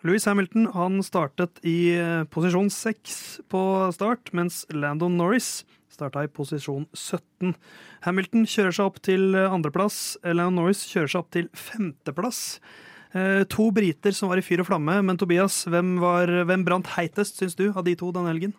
[0.06, 3.16] Louis Hamilton han startet i eh, posisjon 6
[3.50, 3.62] på
[3.96, 7.56] start, mens Landon Norris starta i posisjon 17.
[8.04, 10.14] Hamilton kjører seg opp til eh, andreplass.
[10.22, 12.42] Landon Norris kjører seg opp til femteplass.
[13.10, 16.94] Eh, to briter som var i fyr og flamme, men Tobias, hvem, var, hvem brant
[16.94, 18.54] heitest, syns du, av de to denne helgen?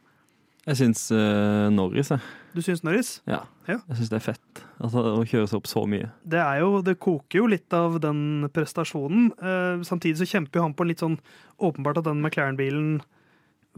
[0.70, 2.22] Jeg syns uh, Norris, jeg.
[2.54, 3.12] Du syns Norris?
[3.30, 3.42] Ja.
[3.66, 3.80] Ja.
[3.90, 6.10] Jeg syns det er fett altså, å kjøre seg opp så mye.
[6.22, 9.32] Det, er jo, det koker jo litt av den prestasjonen.
[9.42, 11.18] Uh, samtidig så kjemper jo han på en litt sånn
[11.58, 13.00] åpenbart at den McLaren-bilen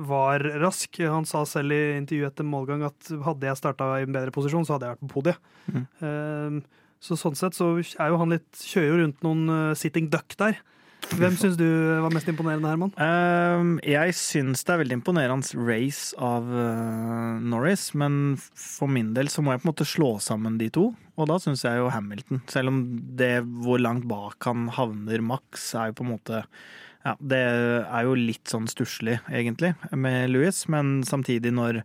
[0.02, 1.00] var rask.
[1.00, 4.68] Han sa selv i intervjuet etter målgang at hadde jeg starta i en bedre posisjon,
[4.68, 5.52] så hadde jeg vært på podiet.
[5.72, 5.88] Mm.
[6.04, 10.36] Uh, så sånn sett så er jo han litt Kjører jo rundt noen sitting duck
[10.38, 10.60] der.
[11.10, 11.68] Hvem syns du
[12.04, 12.92] var mest imponerende, Herman?
[12.96, 19.32] Um, jeg syns det er veldig imponerende race av uh, Norris, men for min del
[19.32, 21.90] så må jeg på en måte slå sammen de to, og da syns jeg jo
[21.92, 22.44] Hamilton.
[22.52, 22.80] Selv om
[23.20, 23.34] det
[23.66, 26.46] hvor langt bak han havner maks, er jo på en måte
[27.02, 31.82] ja, Det er jo litt sånn stusslig, egentlig, med Louis, men samtidig når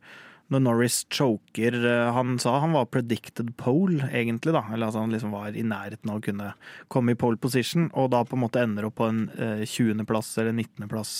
[0.52, 4.62] når Norris choker eh, Han sa han var predicted pole, egentlig, da.
[4.70, 6.52] Eller altså han liksom var i nærheten av å kunne
[6.92, 10.36] komme i pole position, og da på en måte ender opp på en eh, 20.-plass
[10.42, 11.16] eller 19.-plass.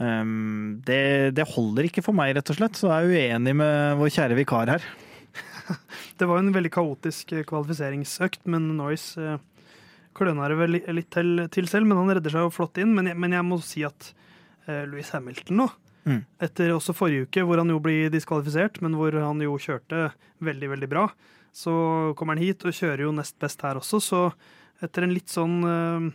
[0.00, 3.98] Um, det, det holder ikke for meg, rett og slett, så jeg er uenig med
[4.00, 4.86] vår kjære vikar her.
[6.18, 9.38] Det var jo en veldig kaotisk eh, kvalifiseringsøkt, men Norris eh,
[10.16, 11.88] kløna det vel litt til, til selv.
[11.88, 12.94] Men han redder seg jo flott inn.
[12.96, 14.10] Men jeg, men jeg må si at
[14.66, 15.68] eh, Louis Hamilton nå,
[16.00, 16.22] Mm.
[16.40, 20.10] etter også forrige uke, hvor han jo blir diskvalifisert, men hvor han jo kjørte
[20.40, 21.10] veldig, veldig bra,
[21.52, 21.72] så
[22.16, 24.00] kommer han hit og kjører jo nest best her også.
[24.00, 24.20] Så
[24.80, 26.06] etter en litt sånn eh,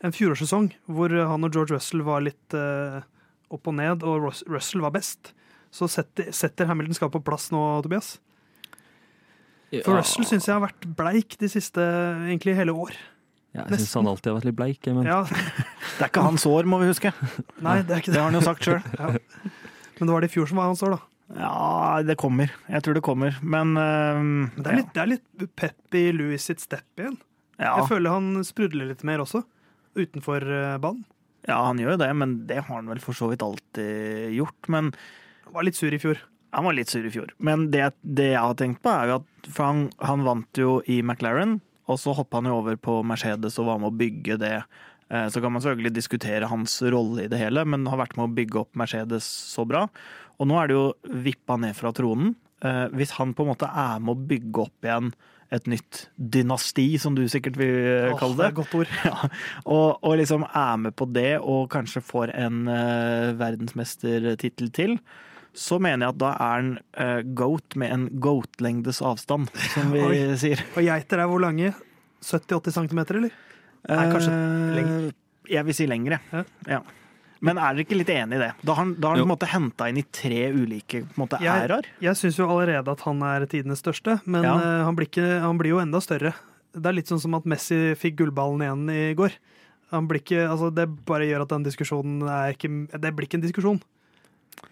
[0.00, 2.98] en fjorårssesong hvor han og George Russell var litt eh,
[3.50, 5.32] opp og ned, og Russell var best,
[5.70, 8.16] så setter, setter Hamilton skapet på plass nå, Tobias.
[9.70, 11.82] For Russell syns jeg har vært bleik de siste
[12.26, 12.96] egentlig hele år.
[13.54, 14.86] Ja, jeg syns han alltid har vært litt bleik.
[14.94, 15.22] Men Ja,
[15.98, 17.10] Det er ikke hans år, må vi huske.
[17.60, 18.20] nei, det er ikke Det det.
[18.22, 18.82] har han jo sagt sjøl.
[18.98, 19.08] Ja.
[19.98, 21.00] Men det var det i fjor som var hans år, da.
[21.40, 22.50] Ja, det kommer.
[22.70, 23.36] Jeg tror det kommer.
[23.42, 27.18] Men uh, det er litt, det er litt pep i Louis sitt step igjen.
[27.60, 27.74] ja.
[27.82, 29.42] Jeg føler han sprudler litt mer også,
[29.98, 31.04] utenfor eh, banen.
[31.46, 34.68] ja, han gjør jo det, men det har han vel for så vidt alltid gjort.
[34.72, 34.92] Men
[35.44, 36.18] Han var litt sur i fjor.
[36.54, 37.30] Han var litt sur i fjor.
[37.38, 40.78] Men det, det jeg har tenkt på, er jo at for han, han vant jo
[40.90, 41.60] i McLaren,
[41.90, 44.54] og så hoppa han jo over på Mercedes og var med å bygge det.
[45.10, 48.28] Eh, Så kan man selvfølgelig diskutere hans rolle i det hele, men har vært med
[48.28, 49.88] å bygge opp Mercedes så bra.
[50.38, 50.86] Og nå er det jo
[51.26, 52.36] vippa ned fra tronen.
[52.62, 55.12] Eh, Hvis han på en måte er med å bygge opp igjen
[55.50, 58.76] et nytt dynasti, som du sikkert vil eh, Åh, kalle det er det, et godt
[58.78, 58.92] ord.
[59.10, 59.30] ja,
[59.66, 62.62] og, og liksom er med på det, og kanskje får en
[63.40, 64.96] verdensmestertittel til,
[65.54, 70.00] så mener jeg at da er han uh, goat med en goat-lengdes avstand, som vi
[70.08, 70.18] Oi.
[70.40, 70.62] sier.
[70.76, 71.72] Og geiter er hvor lange?
[72.22, 73.30] 70-80 cm, eller?
[73.88, 74.74] Nei, kanskje lengre.
[74.76, 75.12] lenger.
[75.50, 76.18] Jeg vil si lengre.
[76.32, 76.42] Ja.
[76.68, 76.80] Ja.
[77.40, 78.50] Men er dere ikke litt enig i det?
[78.60, 81.14] Da har han, da har han på en måte henta inn i tre ulike ærer.
[81.16, 81.86] måte, Jeg- æraer.
[82.04, 84.54] Jeg syns jo allerede at han er tidenes største, men Ja.
[84.60, 86.34] eh, han, blir ikke, han blir jo enda større.
[86.76, 89.32] Det er litt sånn som at Messi fikk gullballen igjen i går.
[89.90, 92.68] Han blir ikke, altså det bare gjør at den diskusjonen er ikke
[93.00, 93.80] Det blir ikke en diskusjon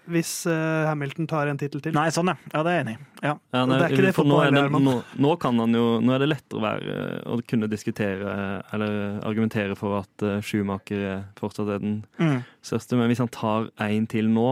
[0.08, 1.92] hvis uh, Hamilton tar en tittel til.
[1.96, 2.36] Nei, sånn, ja.
[2.54, 3.02] Ja, det er jeg enig i.
[3.26, 3.34] Ja.
[3.52, 4.38] Ja, det er ikke det for nå,
[4.78, 6.96] nå, nå, kan han jo, nå er det lettere å, være,
[7.34, 8.36] å kunne diskutere
[8.72, 12.40] eller argumentere for at uh, Schumacher fortsatt er den Mm.
[12.64, 12.96] største.
[12.96, 14.48] Men hvis han tar en til nå,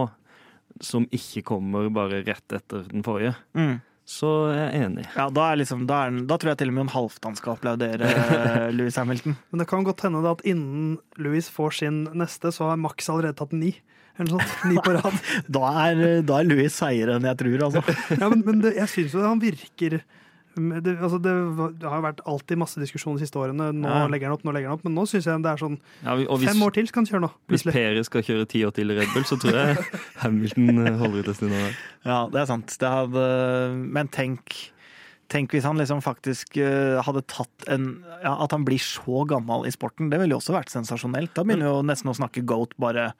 [0.83, 3.79] som ikke kommer bare rett etter den forrige, Mm.
[4.07, 5.05] så er jeg enig.
[5.17, 7.57] Ja, da, er liksom, da, er, da tror jeg til og med Jon Halvdan skal
[7.57, 9.35] applaudere eh, Louis Hamilton.
[9.51, 13.35] Men det kan godt hende at innen Louis får sin neste, så har Max allerede
[13.41, 13.73] tatt ni.
[14.19, 14.67] Eller noe sånt.
[14.71, 15.17] Ni på rad.
[15.57, 17.83] Da er, da er Louis seigere enn jeg tror, altså.
[18.21, 19.99] Ja, men, men det, jeg syns jo han virker
[20.57, 21.31] det, altså det,
[21.77, 23.67] det har vært alltid masse diskusjon de siste årene.
[23.77, 24.07] Nå Ja.
[24.09, 24.85] legger han opp, nå legger han opp.
[24.87, 27.09] Men nå syns jeg det er sånn Ja, og hvis, fem år til skal han
[27.11, 27.29] kjøre nå.
[27.53, 29.77] hvis Peri skal kjøre ti år til i Red Bull, så tror jeg
[30.23, 31.53] Hamilton eh, holder ut en stund.
[32.09, 32.73] Ja, det er sant.
[32.81, 33.27] Det hadde,
[33.85, 34.57] men tenk,
[35.29, 37.89] tenk hvis han liksom faktisk eh, hadde tatt en
[38.23, 41.35] ja, At han blir så gammel i sporten, det ville jo også vært sensasjonelt.
[41.37, 43.11] Da begynner vi jo nesten å snakke goat bare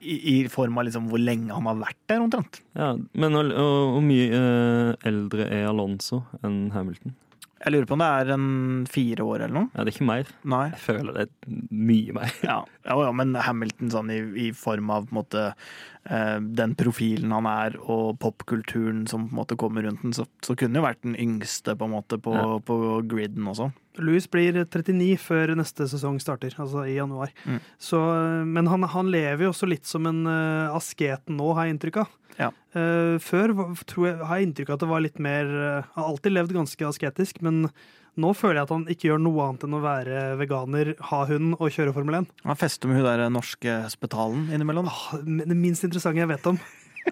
[0.00, 2.60] i, i form av liksom hvor lenge han har vært der, omtrent.
[2.76, 7.14] Ja, men hvor mye eh, eldre er Alonso enn Hamilton?
[7.56, 8.48] Jeg lurer på om det er en
[8.92, 9.68] fire år eller noe?
[9.72, 10.28] Ja, det er ikke mer.
[10.52, 10.66] Nei.
[10.74, 12.34] Jeg føler det er mye mer.
[12.44, 16.76] Ja, ja, ja men Hamilton sånn i, i form av på en måte eh, den
[16.78, 20.78] profilen han er, og popkulturen som på en måte kommer rundt den, så, så kunne
[20.78, 22.46] jo vært den yngste på en måte på, Ja.
[22.60, 22.78] på
[23.08, 23.72] griden også.
[24.02, 27.32] Louis blir 39 før neste sesong starter, altså i januar.
[27.44, 27.58] Mm.
[27.78, 28.00] Så,
[28.46, 32.00] men han, han lever jo også litt som en uh, asket nå, har jeg inntrykk
[32.04, 32.14] av.
[32.36, 32.50] Ja.
[32.76, 33.54] Uh, før
[33.88, 36.56] tror jeg, har jeg inntrykk av at det var litt mer uh, har alltid levd
[36.58, 37.68] ganske asketisk, men
[38.16, 41.58] nå føler jeg at han ikke gjør noe annet enn å være veganer, ha hund
[41.58, 42.30] og kjøre Formel 1.
[42.48, 44.88] Han fester med hun der norske spetalen innimellom.
[44.88, 46.60] Ah, Det minst interessante jeg vet om,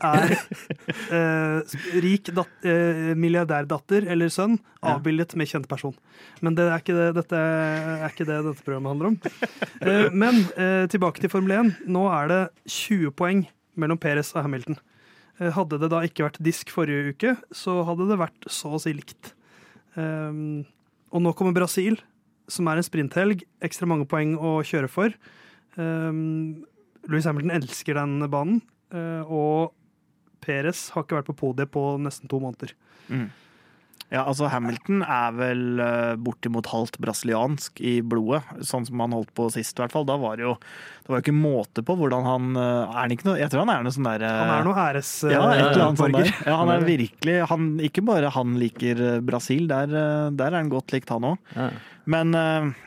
[0.00, 0.35] er
[1.14, 5.94] eh, rik dat eh, milliardærdatter eller sønn avbildet med kjent person.
[6.44, 9.20] Men det er ikke det dette, er ikke det dette programmet handler om.
[9.85, 11.70] Eh, men eh, tilbake til Formel 1.
[11.92, 12.38] Nå er det
[12.72, 13.42] 20 poeng
[13.76, 14.78] mellom Perez og Hamilton.
[15.40, 18.80] Eh, hadde det da ikke vært disk forrige uke, så hadde det vært så å
[18.80, 19.35] si likt.
[19.98, 20.64] Um,
[21.14, 21.98] og nå kommer Brasil,
[22.50, 23.44] som er en sprinthelg.
[23.64, 25.14] Ekstra mange poeng å kjøre for.
[25.76, 26.64] Um,
[27.11, 28.62] Louis Hamilton elsker den banen,
[28.94, 29.74] eh, og
[30.44, 32.76] Perez har ikke vært på podiet på nesten to måneder.
[33.09, 33.30] Mm.
[34.12, 39.33] Ja, altså Hamilton er vel uh, bortimot halvt brasiliansk i blodet, sånn som han holdt
[39.35, 40.04] på sist i hvert fall.
[40.07, 43.12] Da var det jo det var jo ikke måte på hvordan han uh, Er han
[43.12, 45.11] ikke noe Jeg tror han er noe sånn der uh, Han er noe æres...
[45.28, 46.30] ja, et eh, eller annet sånt der.
[46.46, 49.92] Ja, han er virkelig han, Ikke bare han liker Brasil, der,
[50.33, 51.52] der er han godt likt, han òg.
[51.57, 51.68] Ja.
[52.14, 52.37] Men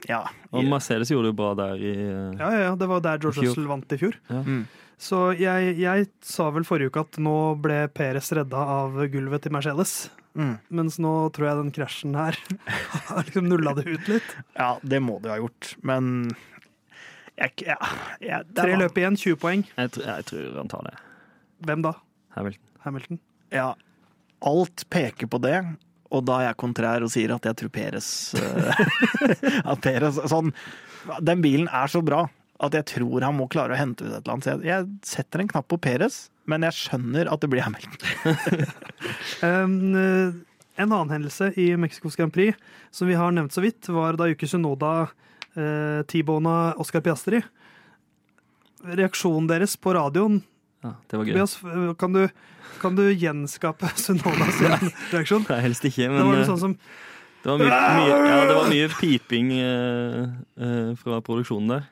[0.10, 0.24] ja.
[0.54, 3.22] Og Mercedes gjorde det jo bra der i uh, Ja, ja, ja, det var der
[3.22, 4.17] George Russell vant i fjor.
[4.32, 4.41] Ja.
[4.46, 4.65] Mm.
[4.98, 9.54] Så jeg, jeg sa vel forrige uke at nå ble Peres redda av gulvet til
[9.54, 9.92] Mercedes.
[10.38, 10.56] Mm.
[10.80, 12.38] Mens nå tror jeg den krasjen her
[13.12, 14.36] har liksom nulla det ut litt.
[14.58, 16.32] Ja, det må du ha gjort, men
[17.38, 17.78] jeg, ja,
[18.22, 19.66] jeg, det Tre var- løp igjen, 20 poeng.
[19.78, 20.96] jeg, jeg tror han tar det.
[21.70, 21.94] Hvem da?
[22.38, 22.72] Hamilton.
[22.86, 23.20] Hamilton?
[23.54, 23.68] Ja,
[24.46, 25.60] alt peker på det.
[26.14, 28.06] Og da er jeg kontrær og sier at jeg tror Peres
[28.40, 28.78] eh,
[29.74, 30.54] At Peres sånn
[31.28, 32.22] Den bilen er så bra
[32.63, 34.48] at jeg tror han må klare å hente ut et eller annet.
[34.48, 38.02] Så jeg, jeg setter en knapp på Peres, men jeg skjønner at det blir Hamilton.
[39.38, 40.34] Um, eh,
[40.82, 42.58] en annen hendelse i Mexicos Grand Prix
[42.93, 47.43] som vi har nevnt så vidt, var da Yuki Sunoda uh, T-bona Oscar Piastri.
[48.98, 50.39] Reaksjonen deres på radioen
[50.86, 51.34] Ja, det var gøy.
[51.34, 52.24] Tobias, eh, kan du,
[52.82, 54.62] kan du gjenskape Sunodas
[55.13, 55.46] reaksjon?
[55.50, 56.76] Nei, helst ikke, Det var uh, sånn som
[57.48, 60.24] det var mye, mye, ja, det var mye piping uh,
[60.60, 61.86] uh, fra produksjonen der.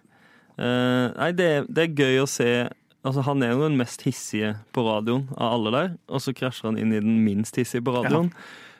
[0.55, 2.49] Uh, nei, det, det er gøy å se
[3.05, 6.71] Altså, Han er jo den mest hissige på radioen av alle der, og så krasjer
[6.71, 8.31] han inn i den minst hissige på radioen.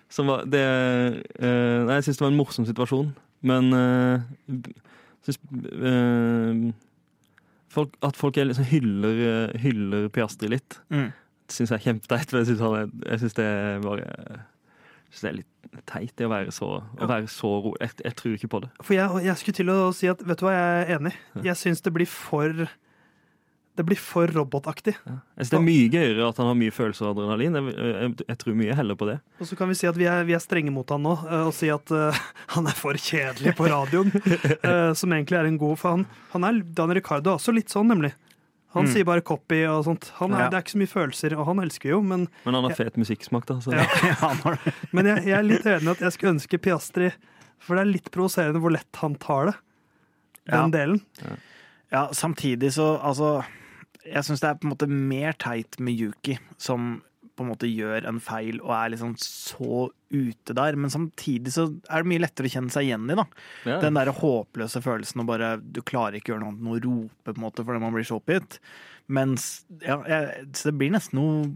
[0.09, 0.63] Som var, det,
[1.37, 3.11] uh, nei, jeg syns det var en morsom situasjon,
[3.45, 4.23] men uh,
[5.27, 6.73] synes,
[7.75, 9.21] folk, At folk er liksom hyller,
[9.61, 11.11] hyller Piastri litt, Mm.
[11.49, 12.33] syns jeg er kjempeteit.
[12.33, 12.47] Jeg
[13.21, 13.49] syns det
[13.85, 14.09] bare
[15.11, 15.51] synes det er litt
[15.89, 17.77] teit det å være så, å være så rolig.
[17.83, 18.71] Jeg, jeg tror ikke på det.
[18.81, 21.13] For jeg, jeg skulle til å si at vet du hva, jeg er enig.
[21.45, 22.67] Jeg syns det blir for
[23.75, 24.93] Det blir for robotaktig.
[25.03, 25.17] Ja.
[25.35, 27.57] Jeg synes Det er mye gøyere at han har mye følelser og adrenalin.
[27.59, 29.17] Jeg, jeg, jeg tror mye heller på det.
[29.39, 31.43] Og så kan vi si at vi er, vi er strenge mot han nå, eh,
[31.49, 32.21] og si at uh,
[32.55, 34.15] han er for kjedelig på radioen.
[34.15, 37.73] uh, som egentlig er en god For han, han er, Dan Ricardo er også litt
[37.73, 38.13] sånn, nemlig.
[38.75, 38.91] Han Mm.
[38.93, 40.09] sier bare 'copy' og sånt.
[40.19, 40.49] Han er, Ja.
[40.49, 42.97] Det er ikke så mye følelser, og han elsker jo, men, Men han har fet
[42.97, 43.55] musikksmak, da.
[43.63, 43.71] Så.
[43.71, 43.83] Ja.
[44.27, 44.73] Han har det.
[44.93, 47.11] men jeg, jeg er litt enig i at jeg skulle ønske Piastri
[47.59, 49.55] For det er litt provoserende hvor lett han tar det.
[50.51, 50.77] Den Ja.
[50.77, 51.01] delen.
[51.91, 53.43] Ja, samtidig så Altså,
[54.05, 57.01] jeg syns det er på en måte mer teit med Yuki, som
[57.35, 60.77] på en måte gjør en feil og er liksom så ute der.
[60.79, 63.27] Men samtidig så er det mye lettere å kjenne seg igjen i, da.
[63.67, 63.79] Ja.
[63.83, 66.81] Den der håpløse følelsen og bare Du klarer ikke å gjøre noe annet enn å
[66.87, 68.59] rope på en måte fordi man blir så oppgitt.
[69.05, 71.49] Mens ja, jeg, så det blir nesten noe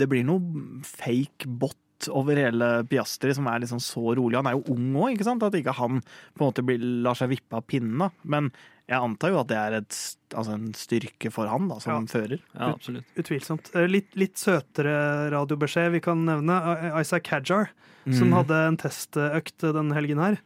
[0.00, 4.36] Det blir noe fake bot over hele Piastri, som er liksom så rolig.
[4.36, 5.42] Han er jo ung òg, ikke sant?
[5.42, 7.98] At ikke han på en måte blir, lar seg vippe av pinnen.
[7.98, 8.10] da.
[8.24, 8.50] Men
[8.88, 9.98] jeg antar jo at det er et,
[10.36, 12.40] altså en styrke for han da, som fører.
[12.52, 13.04] ja, absolutt.
[13.16, 13.70] Utvilsomt.
[13.74, 16.58] Eh, Litt, litt søtere radiobeskjed vi kan nevne.
[17.00, 17.70] Isaac Hajar,
[18.10, 18.34] som Mm.
[18.36, 20.36] hadde en testøkt denne helgen her.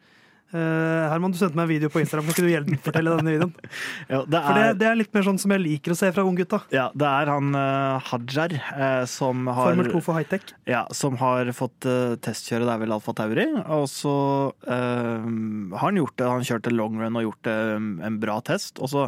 [0.49, 2.25] Eh, Herman, du sendte meg en video på Instagram.
[2.31, 3.51] Kan ikke du gjenfortelle denne videoen?
[4.15, 6.09] jo, det For det, er, det er litt mer sånn som jeg liker å se
[6.17, 6.63] fra unggutta.
[6.73, 10.55] ja, det er han uh, Hajar uh, som har Formel 2 for high-tech.
[10.71, 13.45] Ja, som har fått uh, testkjøre, det er vel Alfa Tauri.
[13.77, 14.17] Og så
[14.69, 18.81] har han gjort det, han kjørte long run og gjort um, en bra test.
[18.81, 19.07] Og så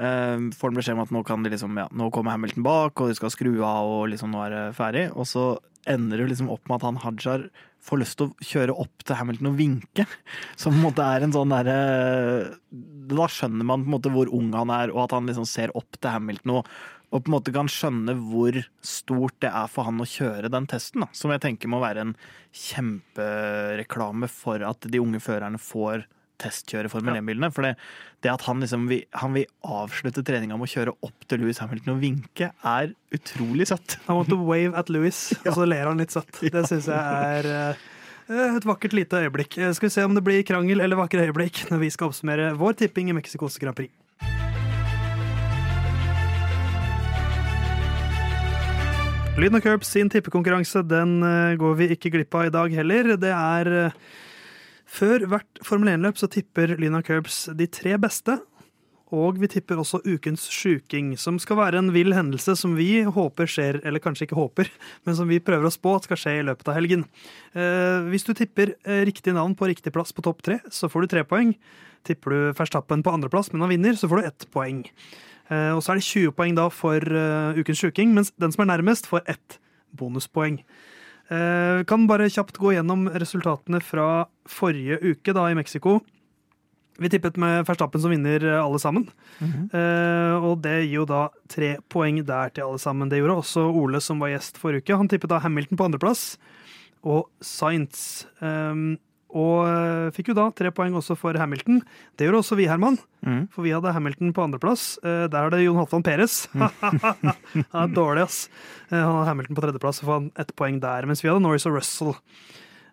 [0.00, 3.10] får han beskjed om at nå, kan de liksom, ja, nå kommer Hamilton bak, og
[3.10, 5.10] de skal skru av, og liksom nå er det ferdig.
[5.12, 5.50] Og så
[5.90, 7.50] ender det liksom opp med at han Hajar
[7.84, 10.06] får lyst til å kjøre opp til Hamilton og vinke.
[10.60, 11.76] Som på en måte er en sånn derre
[13.10, 15.74] Da skjønner man på en måte hvor ung han er, og at han liksom ser
[15.78, 16.60] opp til Hamilton.
[16.60, 16.72] og
[17.10, 18.54] og på en måte kan skjønne hvor
[18.86, 21.02] stort det er for han å kjøre den testen.
[21.02, 21.08] Da.
[21.16, 22.12] Som jeg tenker må være en
[22.54, 26.06] kjempereklame for at de unge førerne får
[26.40, 27.50] testkjøre Formel 1-bilene.
[27.54, 27.74] For det,
[28.24, 28.88] det at han liksom
[29.22, 33.68] han vil avslutte treninga med å kjøre opp til Louis Hamilton og vinke, er utrolig
[33.70, 33.98] søtt.
[34.06, 36.32] I want to wave at Louis, og så ler han litt søtt.
[36.40, 39.58] Det syns jeg er eh, et vakkert lite øyeblikk.
[39.58, 42.52] Eh, Skal vi se om det blir krangel eller vakre øyeblikk når vi skal oppsummere
[42.58, 43.92] vår tipping i Mexicos Grand Prix.
[49.40, 53.14] Lyden og Curbs sin tippekonkurranse den eh, går vi ikke glipp av i dag heller.
[53.20, 53.70] Det er
[54.90, 58.40] Før hvert Formel 1-løp så tipper Lina Curbs de tre beste.
[59.10, 63.48] Og vi tipper også ukens sjuking, som skal være en vill hendelse som vi håper
[63.50, 64.70] skjer, eller kanskje ikke håper,
[65.06, 67.02] men som vi prøver å spå at skal skje i løpet av helgen.
[67.50, 71.06] Eh, hvis du tipper eh, riktig navn på riktig plass på topp tre, så får
[71.06, 71.56] du tre poeng.
[72.06, 74.84] Tipper du Verstappen på andreplass, men han vinner, så får du ett poeng.
[75.50, 78.62] Eh, og så er det 20 poeng da for uh, ukens sjuking, mens den som
[78.62, 79.58] er nærmest, får ett
[79.98, 80.60] bonuspoeng.
[81.30, 86.00] Eh, kan bare kjapt gå gjennom resultatene fra forrige uke da i Mexico.
[87.00, 89.06] Vi tippet med Verstappen som vinner eh, alle sammen.
[89.40, 93.08] Eh, og det gir jo da tre poeng der til alle sammen.
[93.08, 94.98] Det gjorde også Ole som var gjest forrige uke.
[94.98, 96.34] Han tippet da Hamilton på andreplass
[97.00, 97.30] og.
[98.40, 98.98] Um,
[99.36, 101.80] og eh, fikk jo da tre poeng også for Hamilton.
[102.18, 102.96] Det gjorde også vi, Herman.
[103.26, 103.44] Mm.
[103.54, 104.96] For vi hadde Hamilton på andreplass.
[105.04, 106.38] Eh, der er det Jon Halvdan Peres.
[106.54, 107.34] han
[107.84, 108.40] er dårlig, ass.
[108.90, 111.06] Eh, han har Hamilton på tredjeplass og får han ett poeng der.
[111.10, 112.16] Mens vi hadde Norris og Russell.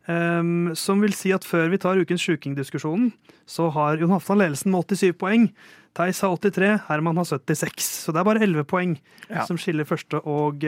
[0.08, 3.10] Um, som vil si at før vi tar ukens sjukingdiskusjonen,
[3.44, 5.50] så har Jon Halvdan ledelsen med 87 poeng.
[5.98, 7.90] Theis har 83, Herman har 76.
[8.06, 8.96] Så det er bare 11 poeng
[9.28, 9.44] Ja.
[9.50, 10.64] som skiller første og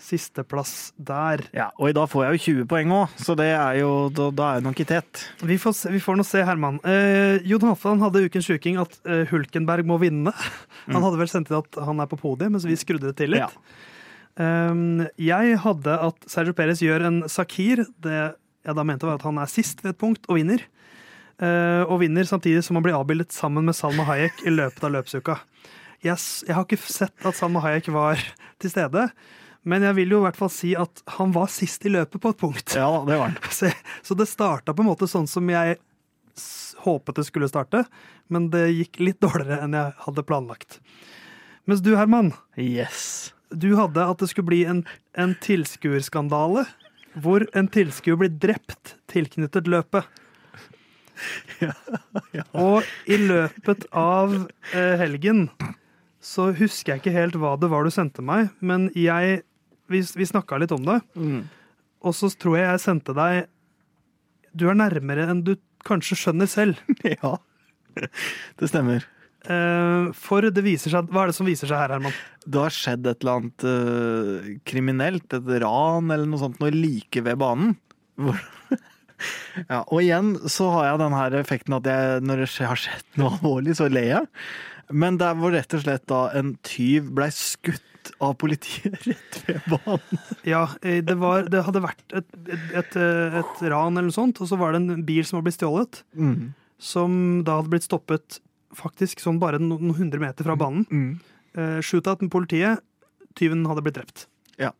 [0.00, 1.42] sisteplass der.
[1.56, 4.30] Ja, og i dag får jeg jo 20 poeng òg, så det er jo, da,
[4.34, 5.22] da er jeg nok i tet.
[5.52, 6.80] Vi får, se, vi får nå se, Herman.
[6.88, 10.34] Eh, Jon Halvdan hadde ukens sjuking at eh, Hulkenberg må vinne.
[10.90, 13.34] Han hadde vel sendt inn at han er på podiet, mens vi skrudde det til
[13.36, 13.44] litt.
[13.44, 13.76] Ja.
[14.40, 17.84] Um, jeg hadde at Sergio Perez gjør en Sakir.
[18.00, 18.16] Det
[18.66, 20.64] jeg da mente var at han er sist ved et punkt og vinner.
[21.40, 24.92] Uh, og vinner samtidig som han blir avbildet sammen med Salma Hayek i løpet av
[24.98, 25.38] løpsuka.
[26.04, 28.20] Jeg, jeg har ikke sett at Salma Hayek var
[28.60, 29.08] til stede,
[29.68, 32.32] men jeg vil jo i hvert fall si at han var sist i løpet på
[32.32, 32.74] et punkt.
[32.78, 33.38] Ja, det var han.
[33.52, 33.70] Så,
[34.02, 35.76] så det starta på en måte sånn som jeg
[36.80, 37.82] håpet det skulle starte,
[38.32, 40.78] men det gikk litt dårligere enn jeg hadde planlagt.
[41.68, 43.34] Mens du, Herman, Yes.
[43.52, 46.64] du hadde at det skulle bli en, en tilskuerskandale.
[47.20, 50.06] Hvor en tilskuer blir drept tilknyttet løpet.
[52.56, 54.34] Og i løpet av
[54.72, 55.48] eh, helgen
[56.24, 59.42] så husker jeg ikke helt hva det var du sendte meg, men jeg
[59.90, 61.42] Vi, vi snakka litt om det, Mm.
[62.06, 63.48] og så tror jeg jeg sendte deg
[64.56, 66.78] Du er nærmere enn du kanskje skjønner selv.
[67.16, 67.36] Ja,
[68.60, 69.02] det stemmer.
[69.50, 72.14] Eh, for det viser seg Hva er det som viser seg her, Herman?
[72.44, 77.22] Det har skjedd et eller annet uh, kriminelt, et ran eller noe sånt, noe like
[77.24, 77.74] ved banen.
[78.20, 78.36] Hvor...
[79.72, 83.20] ja, og igjen så har jeg den her effekten at jeg, når det har skjedd
[83.20, 84.28] noe alvorlig, så ler jeg.
[84.90, 87.84] Men der hvor rett og slett da en tyv blei skutt
[88.18, 90.20] av politiet rett ved banen.
[90.48, 94.16] Ja, eh, det, var, det hadde vært et, et, et, eh, et ran eller noe
[94.16, 96.02] sånt, og så var det en bil som hadde blitt stjålet.
[96.18, 96.52] Mm.
[96.80, 98.40] Som da hadde blitt stoppet
[98.76, 100.86] faktisk sånn bare noen hundre meter fra banen.
[100.90, 101.10] Mm.
[101.58, 102.82] Eh, Shootout med politiet.
[103.38, 104.26] Tyven hadde blitt drept.
[104.60, 104.70] Ja.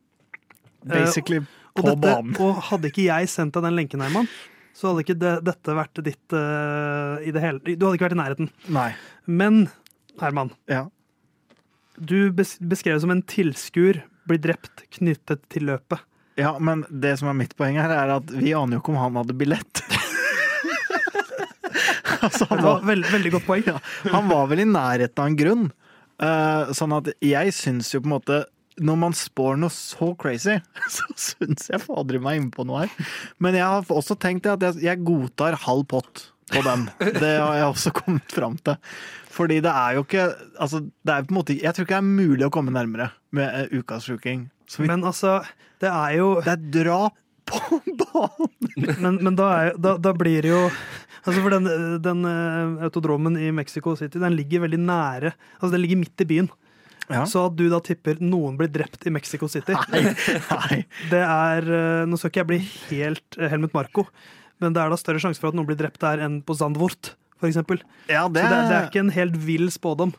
[0.87, 2.33] Basically Og, på dette, banen.
[2.43, 4.27] og hadde ikke jeg sendt deg den lenken, Herman,
[4.75, 8.17] så hadde ikke det, dette vært ditt uh, i det hele Du hadde ikke vært
[8.17, 8.49] i nærheten.
[8.73, 8.89] Nei.
[9.29, 9.65] Men,
[10.23, 10.87] Herman, Ja.
[12.01, 16.01] Du bes beskrev det som en tilskuer blir drept knyttet til løpet.
[16.41, 19.03] ja, men det som er mitt poeng her, er at vi aner jo ikke om
[19.03, 19.83] han hadde billett.
[22.25, 23.67] altså, han var var veld, veldig godt poeng.
[23.69, 23.77] Ja,
[24.15, 25.69] han var vel i nærheten av en grunn.
[26.21, 28.43] Uh, sånn at jeg syns jo på en måte
[28.85, 30.59] Når man spår noe så crazy,
[30.97, 33.13] så syns jeg fader meg innpå noe her.
[33.43, 36.87] Men jeg har også tenkt at jeg, jeg godtar halv pott på den.
[36.99, 38.77] Det har jeg også kommet fram til.
[39.31, 40.25] Fordi det er jo ikke
[40.59, 43.13] Altså, det er på en måte Jeg tror ikke det er mulig å komme nærmere
[43.37, 44.49] med eh, ukas sjuking.
[44.83, 45.41] Men altså,
[45.83, 47.17] det er jo det er drap
[47.51, 48.99] på banen!
[49.01, 50.65] Men, men da, er, da, da blir det jo
[51.21, 51.69] Altså for den,
[52.03, 56.29] den eh, autodromen i Mexico City den ligger veldig nære Altså den ligger midt i
[56.31, 56.51] byen.
[57.11, 57.25] Ja.
[57.27, 60.13] Så at du da tipper noen blir drept i Mexico City, Nei,
[60.47, 60.77] nei.
[61.13, 62.61] det er eh, Nå skal ikke jeg bli
[62.91, 64.07] helt Helmut Marko,
[64.61, 67.15] men det er da større sjanse for at noen blir drept der enn på Zandvoort,
[67.41, 67.81] for eksempel.
[68.07, 68.17] det...
[68.17, 70.13] Så det, det er ikke en helt vill spådom,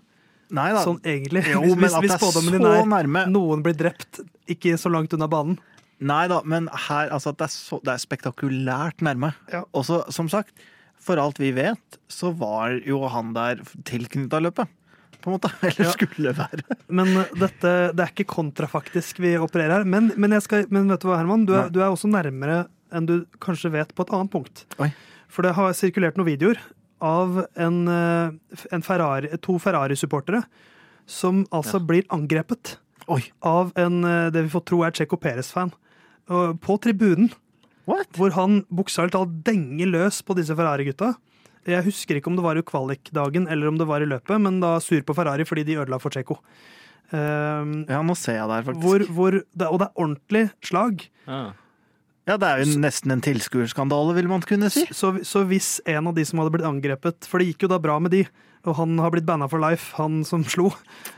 [0.51, 0.81] Nei da.
[0.83, 1.45] sånn egentlig.
[1.47, 3.25] Jo, hvis, at hvis det spådommen din er nærme.
[3.31, 4.19] noen blir drept,
[4.51, 5.59] ikke så langt unna banen.
[6.01, 9.31] Nei da, men her, altså, det, er så, det er spektakulært nærme.
[9.53, 9.61] Ja.
[9.77, 10.51] Og så, som sagt,
[11.01, 14.69] for alt vi vet, så var jo han der tilknytta løpet.
[15.21, 15.51] På en måte.
[15.69, 15.93] Eller Ja.
[15.93, 16.65] skulle være.
[16.89, 19.85] Men dette, det er ikke kontrafaktisk vi opererer her.
[19.87, 21.45] Men, men, jeg skal, men vet du hva, Herman?
[21.45, 24.65] Du er, du er også nærmere enn du kanskje vet på et annet punkt.
[24.83, 24.91] Oi.
[25.31, 26.59] For det har sirkulert noen videoer
[27.01, 30.43] av en, uh, en Ferrari, to Ferrari-supportere
[31.09, 32.75] som altså blir angrepet
[33.11, 35.73] Oi, av en uh, det vi får tro er Checo Perez-fan.
[36.61, 37.31] På tribunen,
[37.89, 38.07] what?
[38.15, 41.09] hvor han bokstavelig talt denger løs på disse Ferrari-gutta.
[41.67, 44.61] Jeg husker ikke om det var i kvalikdagen eller om det var i løpet, men
[44.63, 46.37] da sur på Ferrari fordi de ødela for Checo.
[47.11, 48.85] Um, Ja, nå ser jeg der, faktisk.
[48.85, 51.03] hvor, hvor det, og det er ordentlig slag.
[51.27, 51.41] Ja.
[52.31, 54.85] Ja, det er jo nesten en tilskuerskandale, vil man kunne si.
[54.95, 57.79] Så, så hvis en av de som hadde blitt angrepet For det gikk jo da
[57.83, 58.21] bra med de,
[58.63, 60.69] og han har blitt banna for life, han som slo.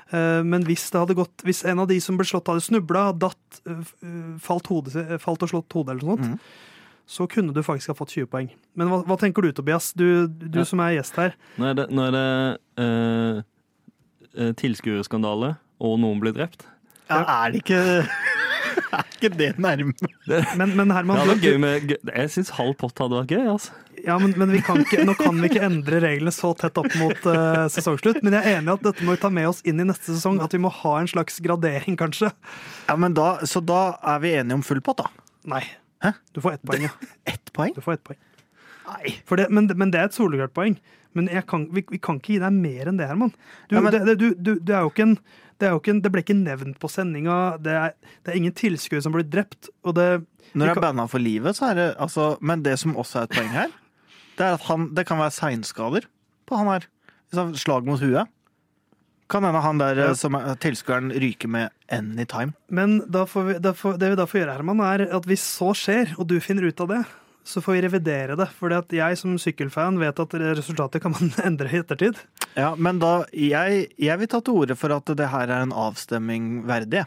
[0.09, 3.11] Eh, Men hvis det hadde gått Hvis en av de som ble slått, hadde snubla,
[3.19, 6.69] datt, eh, eh, falt, hodet, falt og slått hodet eller noe sånt, mm
[7.03, 8.45] så kunne du faktisk ha fått 20 poeng.
[8.79, 9.89] Men hva, hva tenker du, Tobias?
[9.91, 10.63] Du, du Ja.
[10.63, 11.33] som er gjest her.
[11.59, 12.23] Nå er det, nå er det
[12.79, 13.41] eh,
[14.39, 15.49] eh, tilskuerskandale,
[15.83, 16.63] og noen blir drept.
[17.11, 17.81] Ja, er det ikke
[18.97, 19.93] Er ikke det nærme?
[20.59, 23.45] Men, men Herman, ja, det gøy med, jeg syns halv pott hadde vært gøy.
[23.53, 23.71] altså.
[24.03, 26.89] ja, men, men vi kan ikke, nå kan vi ikke endre reglene så tett opp
[26.99, 28.19] mot uh, sesongslutt.
[28.25, 30.11] Men jeg er enig i at dette må vi ta med oss inn i neste
[30.15, 30.41] sesong.
[30.43, 32.33] At vi må ha en slags gradering, kanskje.
[32.89, 33.83] Ja, men da, Så da
[34.15, 35.09] er vi enige om full pott, da?
[35.55, 35.63] Nei.
[36.03, 36.13] Hæ?
[36.35, 36.91] Du får ett poeng, ja.
[37.33, 37.71] Ett poeng?
[37.77, 38.19] Du får ett poeng.
[38.89, 39.15] Nei.
[39.29, 40.75] For det, men, men det er et soleklart poeng.
[41.13, 43.31] Men jeg kan, vi, vi kan ikke gi deg mer enn det, Herman.
[43.69, 45.15] Du, Ja, men- det, du, du, du, er jo ikke en
[45.63, 47.39] det, ikke det ble ikke nevnt på sendinga.
[47.63, 47.77] Det
[48.23, 49.71] det er ingen tilskuere som blir drept.
[49.83, 50.09] Det,
[50.53, 53.29] Når det er banna for livet, så er det altså Men det som også er
[53.29, 53.73] et poeng her,
[54.37, 56.07] det er at han, det kan være seinskader
[56.49, 56.87] på han her.
[57.57, 58.29] Slag mot huet.
[59.31, 62.53] Kan hende han der eh, som er tilskueren ryker med anytime.
[62.69, 66.27] men vi, får, det vi da får gjøre, Herman, er at hvis så skjer, og
[66.29, 67.01] du finner ut av det,
[67.43, 68.47] så får vi revidere det.
[68.55, 72.21] For jeg som sykkelfan vet at resultatet kan man endre i ettertid.
[72.55, 75.75] Ja, men da Jeg, jeg vil ta til orde for at det her er en
[75.75, 77.03] avstemming verdig.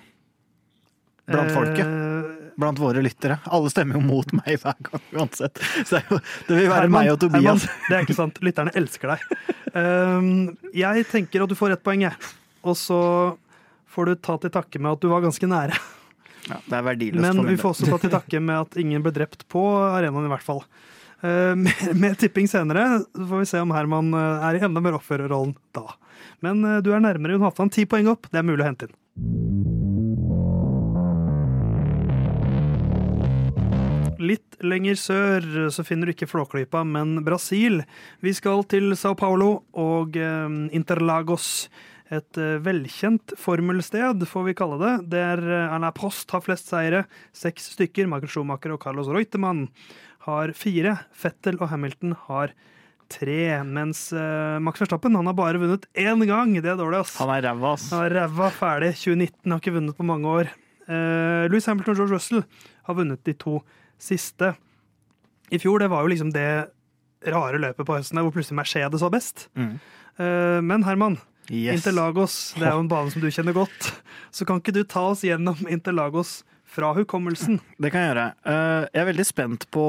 [1.26, 1.86] Blant folket.
[1.86, 3.38] Eh, Blant våre lyttere.
[3.52, 5.60] Alle stemmer jo mot meg hver gang uansett.
[5.84, 7.66] Så det vil være Herman, meg og Tobias.
[7.66, 8.38] Herman, det er ikke sant.
[8.46, 9.26] Lytterne elsker deg.
[9.76, 10.30] Um,
[10.72, 12.16] jeg tenker at du får ett poeng, jeg.
[12.64, 13.00] Og så
[13.92, 15.76] får du ta til takke med at du var ganske nære.
[16.46, 19.02] Ja, det er verdiløst Men for vi får også ta til takke med at ingen
[19.02, 20.62] ble drept på arenaen, i hvert fall.
[21.24, 24.82] Uh, mer, mer tipping senere, så får vi se om Herman uh, er i enda
[24.84, 25.96] mer offerrollen da.
[26.44, 27.72] Men uh, du er nærmere Jon Halvdan.
[27.72, 28.92] Ti poeng opp, det er mulig å hente inn.
[34.20, 37.82] Litt lenger sør så finner du ikke Flåklypa, men Brasil.
[38.24, 41.68] Vi skal til Sao Paulo og eh, Interlagos.
[42.14, 44.94] Et eh, velkjent formelsted, får vi kalle det.
[45.16, 47.04] Der Erna Alain Prost har flest seire,
[47.34, 48.06] seks stykker.
[48.10, 49.66] Michael Schumacher og Carlos Reutemann
[50.28, 50.98] har fire.
[51.14, 52.54] Fettel og Hamilton har
[53.12, 53.40] tre.
[53.66, 56.54] Mens eh, Max Verstappen han har bare vunnet én gang.
[56.58, 57.16] Det er dårlig, ass.
[57.22, 57.90] Han er ræva, ass.
[57.94, 58.94] Han er ræva ferdig.
[59.00, 60.54] 2019 har ikke vunnet på mange år.
[60.86, 62.42] Uh, Louis Hamilton og George Russell
[62.86, 63.58] har vunnet de to
[63.98, 64.52] siste.
[65.50, 66.46] I fjor det var jo liksom det
[67.26, 69.48] rare løpet på høsten hvor plutselig Mercedes var best.
[69.58, 69.72] Mm.
[70.20, 71.18] Uh, men Herman,
[71.50, 71.78] Yes.
[71.78, 73.90] Interlagos det er jo en bane som du kjenner godt.
[74.34, 77.60] Så kan ikke du ta oss gjennom Interlagos fra hukommelsen?
[77.80, 78.26] Det kan jeg gjøre.
[78.44, 79.84] Eh, Jeg er veldig spent på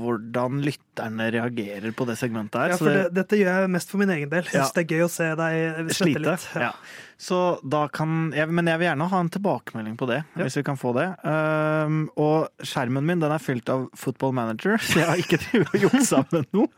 [0.00, 2.72] hvordan lytterne reagerer på det segmentet her.
[2.72, 4.46] Ja, så for det, dette gjør jeg mest for min egen del.
[4.54, 4.66] Ja.
[4.74, 6.22] det er gøy å se deg slite.
[6.24, 6.48] litt.
[6.56, 6.72] Ja.
[7.20, 7.36] Så
[7.68, 10.44] da kan jeg, Men jeg vil gjerne ha en tilbakemelding på det, Ja.
[10.46, 11.08] hvis vi kan få det.
[11.26, 15.40] Um, og skjermen min den er fylt av Football Manager, så jeg har ikke
[15.84, 16.68] juksa med noe.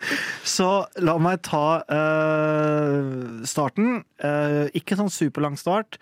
[0.42, 0.66] Så
[0.98, 4.02] la meg ta eh, starten.
[4.22, 5.98] Eh, ikke sånn superlang start.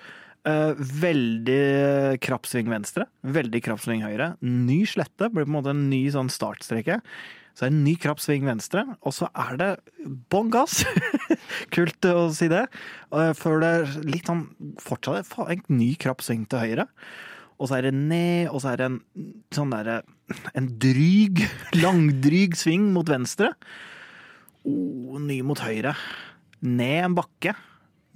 [0.48, 4.32] Eh, veldig krapp sving venstre, veldig krapp sving høyre.
[4.40, 7.00] Ny slette, blir på en måte en ny sånn startstreke.
[7.52, 9.70] Så er det en ny krapp sving venstre, og så er det
[10.32, 10.78] bånn gass.
[11.74, 12.62] Kult å si det.
[13.12, 13.74] Eh, Før det
[14.06, 14.46] litt sånn
[14.80, 16.88] fortsatt en ny krapp sving til høyre.
[17.60, 19.00] Og så er det ned, og så er det en
[19.52, 20.00] sånn derre
[20.56, 21.42] En dryg,
[21.82, 23.50] langdryg sving mot venstre.
[24.64, 25.92] Oh, ny mot høyre.
[26.64, 27.52] Ned en bakke.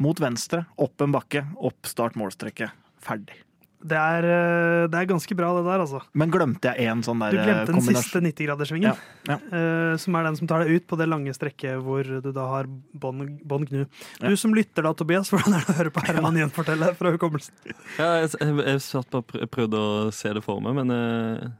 [0.03, 0.65] Mot venstre.
[0.81, 1.45] Opp en bakke.
[1.57, 2.73] Opp start målstreket.
[3.05, 3.45] Ferdig.
[3.85, 5.99] Det er, eh, det er ganske bra, det der, altså.
[6.17, 8.97] Men glemte jeg en sånn der Du glemte den siste 90-graderssvingen,
[9.29, 12.31] Ja, eh, som er den som tar deg ut på det lange strekket hvor du
[12.33, 13.85] da har bånd gnu.
[14.23, 14.31] Ja.
[14.33, 17.53] Du som lytter da, Tobias, hvordan er det å høre på Herman gjenfortelle fra hukommelsen?
[17.99, 21.53] Ja, jeg, jeg, jeg satt bare prøvde å se det for meg, men ja.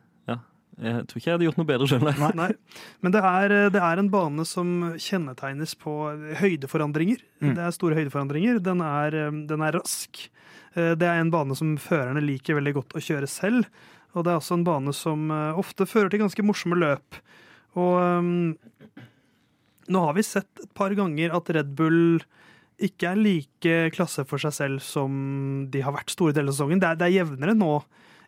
[0.75, 2.31] Jeg tror ikke jeg hadde gjort noe bedre sjøl, nei.
[2.35, 2.49] Nei.
[3.05, 5.93] Men det er, det er en bane som kjennetegnes på
[6.41, 7.23] høydeforandringer.
[7.45, 7.53] Mm.
[7.55, 8.59] Det er store høydeforandringer.
[8.65, 9.19] Den er,
[9.51, 10.25] den er rask.
[10.75, 13.69] Eh, Det er en bane som førerne liker veldig godt å kjøre selv.
[14.15, 17.21] Og det er også en bane som eh, ofte fører til ganske morsomme løp.
[17.79, 18.55] Og um,
[19.91, 22.21] nå har vi sett et par ganger at Red Bull
[22.83, 26.83] ikke er like klasse for seg selv som de har vært store deler av sesongen.
[26.83, 27.73] Det er, det er jevnere nå.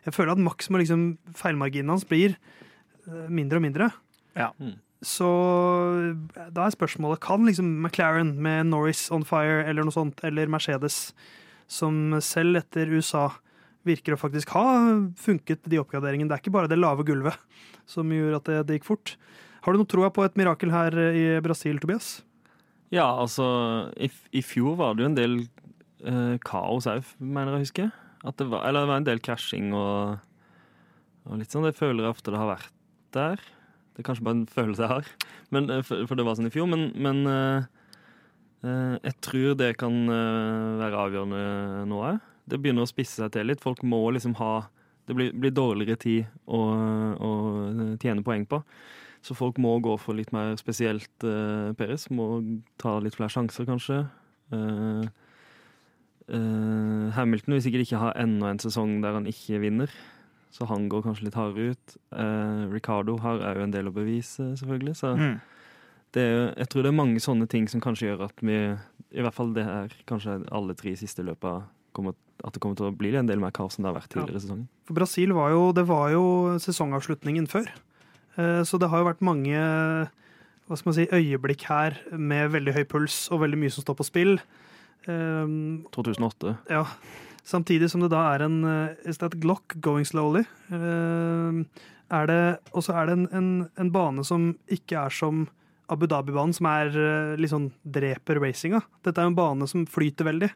[0.07, 1.05] Jeg føler at maks må liksom,
[1.35, 3.89] feilmarginen hans blir eh, mindre og mindre.
[4.39, 4.49] Ja.
[5.05, 5.27] Så
[6.55, 11.11] da er spørsmålet kan liksom McLaren med Norris on fire eller noe sånt, eller Mercedes,
[11.69, 13.27] som selv etter USA
[13.87, 14.63] virker å faktisk ha
[15.19, 16.27] funket, de oppgraderingene.
[16.31, 17.37] Det er ikke bare det lave gulvet
[17.87, 19.13] som gjør at det, det gikk fort.
[19.63, 22.17] Har du noe troa på et mirakel her i Brasil, Tobias?
[22.91, 23.45] Ja, altså
[23.99, 25.37] i, f- I fjor var det jo en del
[26.07, 27.87] eh, kaos òg, mener jeg å huske.
[28.27, 30.17] At det var, eller det var en del krasjing og,
[31.27, 31.67] og litt sånn.
[31.67, 32.73] Det føler jeg ofte det har vært
[33.15, 33.43] der.
[33.95, 35.11] Det er kanskje bare en følelse jeg har,
[35.55, 36.67] men, eh, for, det var sånn i fjor.
[36.69, 42.19] Men, men uh, jeg tror det kan være avgjørende nå òg.
[42.47, 43.63] Det begynner å spisse seg til litt.
[43.63, 44.67] Folk må liksom ha
[45.07, 46.57] Det blir, blir dårligere tid å,
[47.15, 47.29] å
[48.01, 48.59] tjene poeng på.
[49.23, 52.09] Så folk må gå for litt mer spesielt uh, Peres.
[52.11, 52.41] Må
[52.81, 54.01] ta litt flere sjanser, kanskje.
[54.55, 55.07] Eh,
[56.29, 59.91] eh, Hamilton vil sikkert ikke ha enda en sesong der han ikke vinner.
[60.51, 61.95] Så han går kanskje litt hardere ut.
[62.15, 64.95] Uh, Ricardo har òg en del å bevise, selvfølgelig.
[64.95, 65.39] Så Mm.
[66.13, 68.55] det er, jeg tror det er mange sånne ting som kanskje gjør at vi
[69.13, 71.63] I hvert fall det her, kanskje alle tre siste løpa
[71.93, 72.13] kommer,
[72.43, 74.35] at det kommer til å bli en del mer kaos enn det har vært tidligere
[74.35, 74.67] i sesongen.
[74.85, 76.23] For Brasil var jo, det var jo
[76.59, 77.67] sesongavslutningen før.
[78.37, 79.55] Eh, Så det har jo vært mange
[80.67, 83.95] hva skal man si, øyeblikk her med veldig høy puls og veldig mye som står
[83.95, 84.39] på spill.
[85.07, 85.55] Eh,
[85.95, 86.57] 2008.
[86.73, 86.85] Ja.
[87.47, 90.43] Samtidig som det da er en eh, Is that Glock going slowly?
[90.67, 91.61] Eh,
[92.07, 92.41] er det,
[92.71, 93.47] og så er det en, en,
[93.79, 95.45] en bane som ikke er som
[95.91, 98.81] Abu Dhabi-banen, som er eh, litt sånn dreper racinga.
[99.07, 100.49] Dette er en bane som flyter veldig.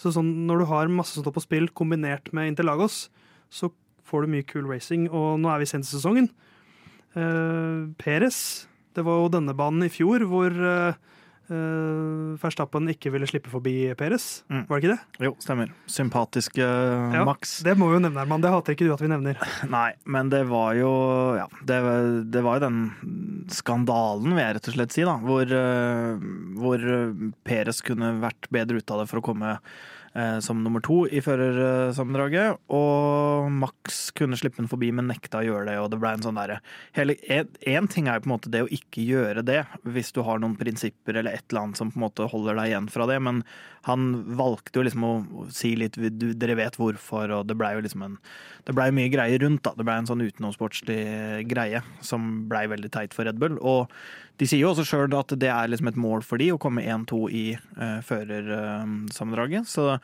[0.00, 3.06] Så sånn, når du har masse som står på spill, kombinert med Interlagos,
[3.48, 3.70] så
[4.04, 5.06] får du mye cool racing.
[5.08, 6.28] Og nå er vi sent i sesongen.
[7.14, 8.66] Uh, Peres,
[8.98, 10.50] det var jo denne banen i fjor hvor
[11.50, 14.44] uh, Verstappen ikke ville slippe forbi Peres.
[14.52, 14.64] Mm.
[14.68, 15.24] Var det ikke det?
[15.28, 15.72] Jo, stemmer.
[15.90, 16.68] Sympatiske
[17.26, 17.56] Max.
[17.66, 18.44] Det må vi jo nevne, Herman.
[18.44, 19.40] Det hater ikke du at vi nevner.
[19.76, 20.92] Nei, men det var jo
[21.38, 21.80] Ja, det,
[22.34, 22.80] det var jo den
[23.52, 25.16] skandalen, vil jeg rett og slett si, da.
[25.24, 26.28] Hvor, eh,
[26.60, 26.86] hvor
[27.46, 29.92] Peres kunne vært bedre ut av det for å komme eh,
[30.44, 32.60] som nummer to i førersammendraget.
[32.70, 35.76] Og Max kunne slippe den forbi, men nekta å gjøre det.
[35.82, 36.60] Og det ble en sånn derre
[36.94, 40.38] Én ting er jo på en måte det å ikke gjøre det, hvis du har
[40.38, 43.18] noen prinsipper eller et eller annet som på en måte holder deg igjen fra det,
[43.26, 43.42] men
[43.88, 44.06] han
[44.38, 45.12] valgte jo liksom å
[45.52, 48.18] si litt du, Dere vet hvorfor, og det blei jo liksom en
[48.64, 49.74] Det blei mye greier rundt, da.
[49.76, 53.58] Det blei en sånn utenomsportslig greie som blei veldig teit for Red Bull.
[53.60, 53.92] Og
[54.40, 56.82] de sier jo også sjøl at det er liksom et mål for de å komme
[56.82, 57.44] 1-2 i
[57.78, 59.68] uh, førersammendraget.
[59.70, 59.94] så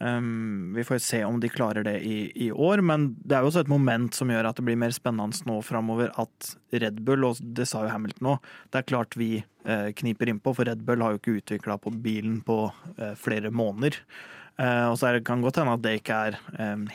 [0.00, 3.52] um, vi får se om de klarer det i, i, år, men det er jo
[3.52, 7.28] også et moment som gjør at det blir mer spennende nå framover at Red Bull,
[7.28, 9.30] og det sa jo Hamilton òg, det er klart vi
[9.68, 13.54] uh, kniper innpå, for Red Bull har jo ikke utvikla på bilen på uh, flere
[13.54, 14.02] måneder.
[14.60, 16.34] Uh, og så det, kan godt hende at det ikke er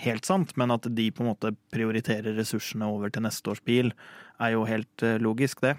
[0.04, 3.90] helt sant, men at de på en måte prioriterer ressursene over til neste års bil,
[4.38, 5.74] er jo helt uh, logisk, det.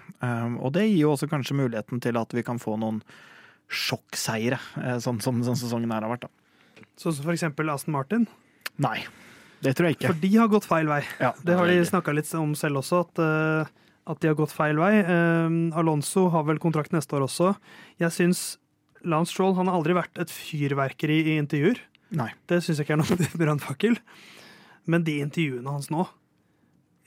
[0.59, 2.99] Og det gir jo også kanskje muligheten til at vi kan få noen
[3.71, 6.27] sjokkseire, uh, sånn som sånn sesongen her har vært.
[6.27, 6.83] da.
[6.99, 8.27] Sånn som for eksempel Aston Martin.
[8.83, 8.99] Nei,
[9.63, 10.11] det tror jeg ikke.
[10.11, 11.01] For de har gått feil vei.
[11.23, 13.71] Ja, Det har de snakka litt om selv også, at,
[14.11, 14.91] at de har gått feil vei.
[15.77, 17.55] Alonso har vel kontrakt neste år også.
[18.01, 18.43] Jeg syns
[19.05, 21.81] Lance Stroll han har aldri vært et fyrverkeri i intervjuer.
[22.17, 22.29] Nei.
[22.47, 23.99] Det syns jeg ikke er noe brannfakkel.
[24.87, 26.07] Men de intervjuene hans nå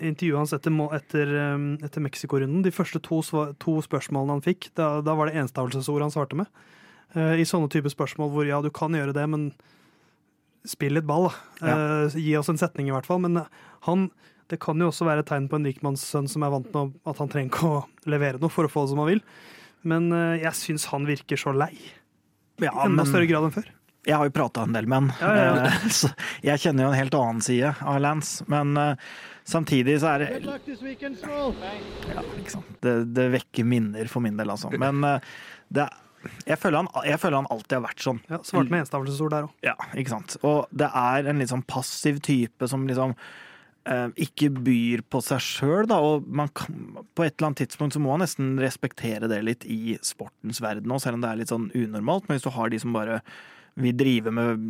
[0.00, 3.18] Intervjuet hans etter, etter, um, etter Mexico-runden, de første to,
[3.60, 6.48] to spørsmålene han fikk, da, da var det enstavelsesord han svarte med.
[7.12, 9.50] Uh, I sånne type spørsmål hvor ja, du kan gjøre det, men
[10.64, 11.74] spill litt ball, da.
[12.08, 13.20] Uh, gi oss en setning, i hvert fall.
[13.26, 13.52] Men uh,
[13.88, 14.08] han
[14.48, 17.20] Det kan jo også være et tegn på en rikmannssønn som er vant med at
[17.20, 19.20] han trenger ikke å levere noe for å få det som han vil.
[19.82, 21.74] Men uh, jeg syns han virker så lei.
[22.60, 23.68] Ja, enda men større grad enn før.
[24.04, 25.70] jeg har jo prata en del med han, Ja, ja, ja.
[25.70, 26.10] eh, så
[26.44, 28.44] jeg kjenner jo en helt annen side av Lance.
[28.52, 29.08] Men eh,
[29.48, 30.28] samtidig så er det.
[32.10, 32.70] Ja, ikke sant.
[32.84, 34.70] Det, det vekker minner for min del, altså.
[34.76, 35.32] Men eh,
[35.72, 35.88] det,
[36.44, 38.20] jeg, føler han, jeg føler han alltid har vært sånn.
[38.28, 39.54] Ja, Svarte med enstavelsesord der òg.
[39.64, 40.36] Ja, ikke sant.
[40.44, 43.38] Og det er en litt sånn passiv type som liksom eh,
[44.20, 46.00] ikke byr på seg sjøl, da.
[46.04, 46.74] Og man kan,
[47.16, 50.92] på et eller annet tidspunkt så må man nesten respektere det litt i sportens verden
[50.92, 52.28] òg, selv om det er litt sånn unormalt.
[52.28, 53.22] Men hvis du har de som bare
[53.80, 54.60] vil drive med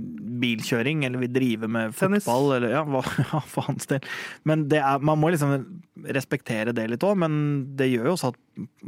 [0.43, 2.25] bilkjøring, eller vil drive med Tennis.
[2.25, 3.03] fotball, eller ja, hva,
[3.33, 4.05] ja for hans del.
[4.49, 5.57] Men det er, man må liksom
[6.15, 7.35] respektere det litt òg, men
[7.79, 8.41] det gjør jo også at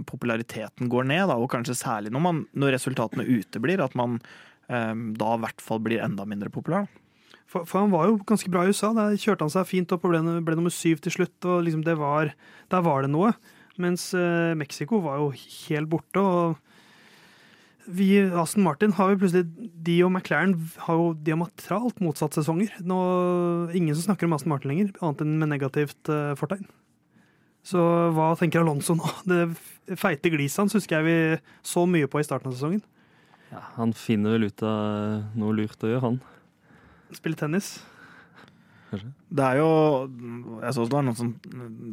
[0.09, 4.21] populariteten går ned, da, og kanskje særlig når, man, når resultatene uteblir, at man
[4.69, 6.87] eh, da i hvert fall blir enda mindre populær.
[6.87, 6.99] da.
[7.53, 8.95] For, for han var jo ganske bra i USA.
[8.97, 11.37] Der kjørte han seg fint opp og ble, ble nummer syv til slutt.
[11.45, 12.33] og liksom det var,
[12.73, 13.35] Der var det noe.
[13.81, 16.21] Mens eh, Mexico var jo helt borte.
[16.21, 16.57] og
[17.87, 22.71] vi, Aston Martin har jo plutselig De og McLaren har jo diametralt motsatt sesonger.
[22.81, 22.99] Nå,
[23.75, 26.69] ingen som snakker om Aston Martin lenger, annet enn med negativt eh, fortegn.
[27.67, 27.83] Så
[28.15, 29.07] hva tenker Alonso nå?
[29.31, 31.17] Det feite gliset hans husker jeg vi
[31.67, 32.85] så mye på i starten av sesongen.
[33.53, 36.21] Ja, han finner vel ut av noe lurt å gjøre, han.
[37.17, 37.75] Spille tennis.
[39.33, 39.69] Det er jo
[40.61, 41.31] Jeg så det var noen som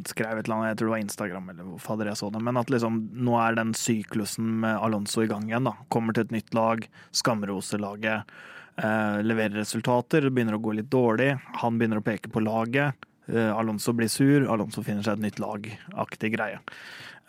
[0.08, 2.42] skrev et eller annet, jeg tror det var Instagram, eller hvor fader jeg så det,
[2.44, 5.64] men at liksom nå er den syklusen med Alonso i gang igjen.
[5.70, 6.84] da Kommer til et nytt lag,
[7.16, 8.28] skamroser laget.
[8.76, 11.34] eh, leverer resultater, begynner å gå litt dårlig.
[11.60, 12.94] Han begynner å peke på laget.
[13.28, 16.60] Eh, Alonso blir sur, Alonso finner seg et nytt lag-aktig greie.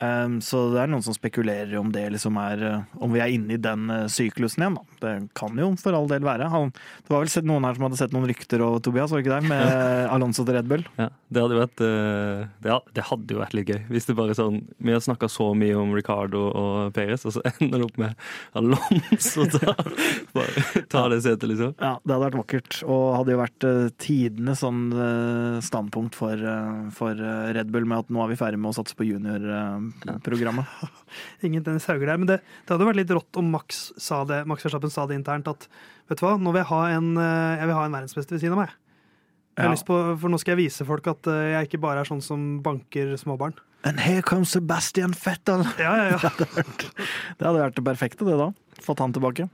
[0.01, 3.33] Um, så det er noen som spekulerer om det liksom er uh, Om vi er
[3.35, 4.97] inne i den uh, syklusen igjen, da.
[5.01, 6.47] Det kan jo for all del være.
[6.49, 9.21] Han, det var vel sett noen her som hadde sett noen rykter og Tobias, var
[9.21, 9.51] det ikke det?
[9.51, 9.75] Med
[10.15, 10.85] Alonso til Red Bull.
[10.97, 13.77] Ja, det hadde, vært, uh, det, det hadde jo vært litt gøy.
[13.93, 17.45] Hvis det bare sånn Vi har snakka så mye om Ricardo og Perez, og så
[17.53, 18.25] ender det opp med
[18.57, 19.77] Alonso ta,
[20.39, 21.77] bare, ta det setet, liksom.
[21.77, 22.81] Ja, det hadde vært vakkert.
[22.89, 23.69] Og hadde jo vært
[24.01, 24.81] tidenes sånn
[25.61, 26.41] standpunkt for,
[26.97, 27.21] for
[27.53, 29.45] Red Bull med at nå er vi ferdig med å satse på junior
[30.25, 30.69] programmet.
[31.45, 32.19] Ingen Dennis Hauger der.
[32.21, 35.17] Men det, det, hadde vært litt rått om Max sa det, Max Verstappen sa det
[35.19, 35.67] internt at
[36.11, 38.57] vet du hva, nå vil jeg ha en, eh, jeg ha en verdensmester ved siden
[38.57, 38.77] av meg.
[39.51, 39.75] Jeg har ja.
[39.75, 42.23] lyst på, for nå skal jeg vise folk at eh, jeg ikke bare er sånn
[42.23, 43.57] som banker småbarn.
[43.83, 45.65] And here comes Sebastian Fettel!
[45.81, 46.19] Ja, ja, ja.
[46.21, 46.85] det, hadde vært,
[47.37, 48.51] det hadde vært det perfekte, det da.
[48.85, 49.49] Fått han tilbake.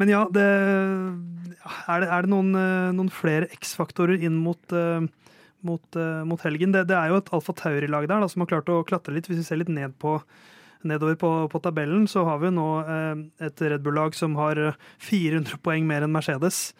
[0.00, 5.06] Men ja, det, er, det, er det noen, eh, noen flere X-faktorer inn mot uh,
[5.64, 6.74] mot, uh, mot helgen.
[6.74, 9.30] Det, det, er jo et Alfa Tauri-lag der da, som har klart å klatre litt.
[9.30, 10.18] Hvis vi ser litt ned på,
[10.86, 13.14] nedover på, på tabellen, så har vi nå uh,
[13.46, 14.60] et Red Bull-lag som har
[15.06, 16.70] 400 poeng mer enn Mercedes.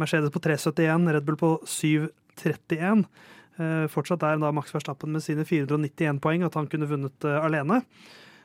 [0.00, 3.06] Mercedes på 371, Red Bull på 731.
[3.54, 7.84] Uh, fortsatt er da Max Verstappen med sine 491 poeng, at han kunne vunnet alene.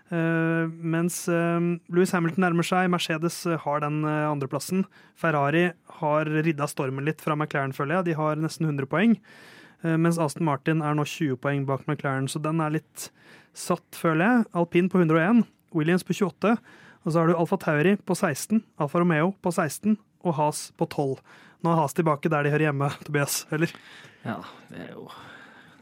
[0.09, 1.61] Uh, mens uh,
[1.93, 2.89] Louis Hamilton nærmer seg.
[2.89, 4.85] Mercedes uh, har den andreplassen.
[5.19, 5.69] Ferrari
[6.01, 8.09] har ridda stormen litt fra McLaren, føler jeg.
[8.09, 9.17] De har nesten 100 poeng.
[9.83, 13.09] Eh, mens Aston Martin er nå 20 poeng bak McLaren, så den er litt
[13.55, 14.45] satt, føler jeg.
[14.59, 16.55] Alpin på 101, Williams på 28,
[17.05, 20.87] og så har du Alfa Tauri på 16, Alfa Romeo på 16 og Has på
[20.89, 21.19] 12.
[21.63, 23.71] Nå er Has tilbake der de hører hjemme, Tobias, eller?
[24.25, 25.07] Ja, det er jo,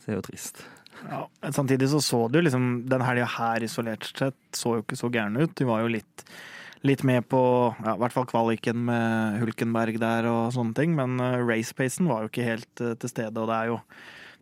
[0.03, 0.61] det er jo trist.
[1.07, 1.23] Ja,
[1.53, 5.37] samtidig så så du liksom Den helga her isolert sett så jo ikke så gæren
[5.37, 5.53] ut.
[5.53, 6.23] De var jo litt
[6.88, 7.39] litt med på
[7.83, 12.23] ja, i hvert fall kvaliken med Hulkenberg der og sånne ting, men uh, racepacen var
[12.23, 13.81] jo ikke helt uh, til stede, og det er jo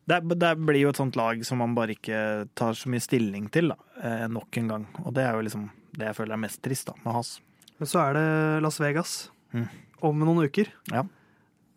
[0.05, 2.17] det, det, blir jo et sånt lag som man bare ikke
[2.57, 4.83] tar så mye stilling til, da, eh, nok en gang.
[5.01, 5.63] Og det er jo liksom
[5.97, 7.31] det jeg føler er mest trist da, med Has.
[7.79, 8.27] Men så er det
[8.63, 9.15] Las Vegas
[9.55, 9.65] mm.
[10.05, 10.69] om noen uker.
[10.93, 11.01] Ja.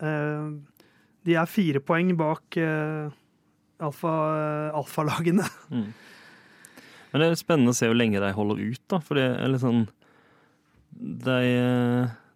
[0.04, 0.50] Eh,
[1.28, 3.16] de er fire poeng bak eh,
[3.80, 5.48] alfalagene.
[5.48, 5.88] Alfa mm.
[7.08, 9.00] Men det er spennende å se hvor lenge de holder ut, da.
[9.00, 9.86] For det er litt sånn
[10.98, 11.38] de,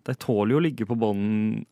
[0.06, 1.62] de tåler jo å ligge på bånden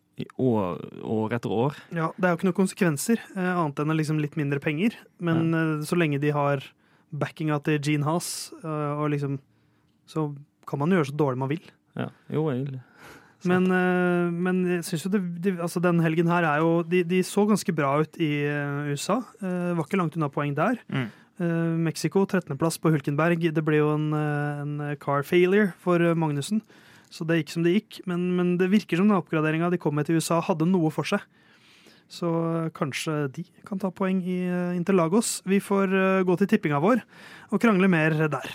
[0.41, 1.79] år, år, etter år.
[1.95, 4.97] Ja, Det er jo ikke noen konsekvenser, eh, annet enn liksom litt mindre penger.
[5.19, 5.63] Men ja.
[5.63, 6.65] Eh, så lenge de har
[7.11, 9.39] backinga til Gene Haas, eh, og liksom,
[10.07, 10.31] så
[10.67, 11.65] kan man jo gjøre så dårlig man vil.
[11.99, 12.83] Ja, jo, egentlig.
[13.49, 17.23] Men, men, jeg syns jo det, de, altså den helgen her er jo de, de,
[17.25, 18.45] så ganske bra ut i
[18.93, 19.17] USA.
[19.41, 20.77] Var ikke langt unna poeng der.
[20.93, 21.07] Mm.
[21.41, 23.47] Uh, Mexico, 13.-plass på Hulkenberg.
[23.49, 26.61] Det ble jo en, eh, en, car failure for eh, Magnussen,
[27.09, 28.01] så det gikk som det gikk.
[28.05, 31.09] Men, men det virker som den oppgraderinga de kom med til USA, hadde noe for
[31.09, 31.25] seg.
[32.13, 32.29] Så
[32.77, 34.43] kanskje de kan ta poeng i
[34.77, 35.39] Interlagos.
[35.49, 35.95] Vi får
[36.29, 37.01] gå til tippinga vår
[37.55, 38.51] og krangle mer der.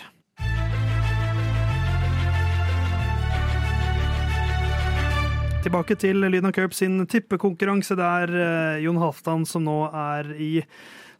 [5.64, 7.96] Tilbake til Lyden av Curb sin tippekonkurranse.
[7.98, 10.52] Det er Jon Halvdan som nå er i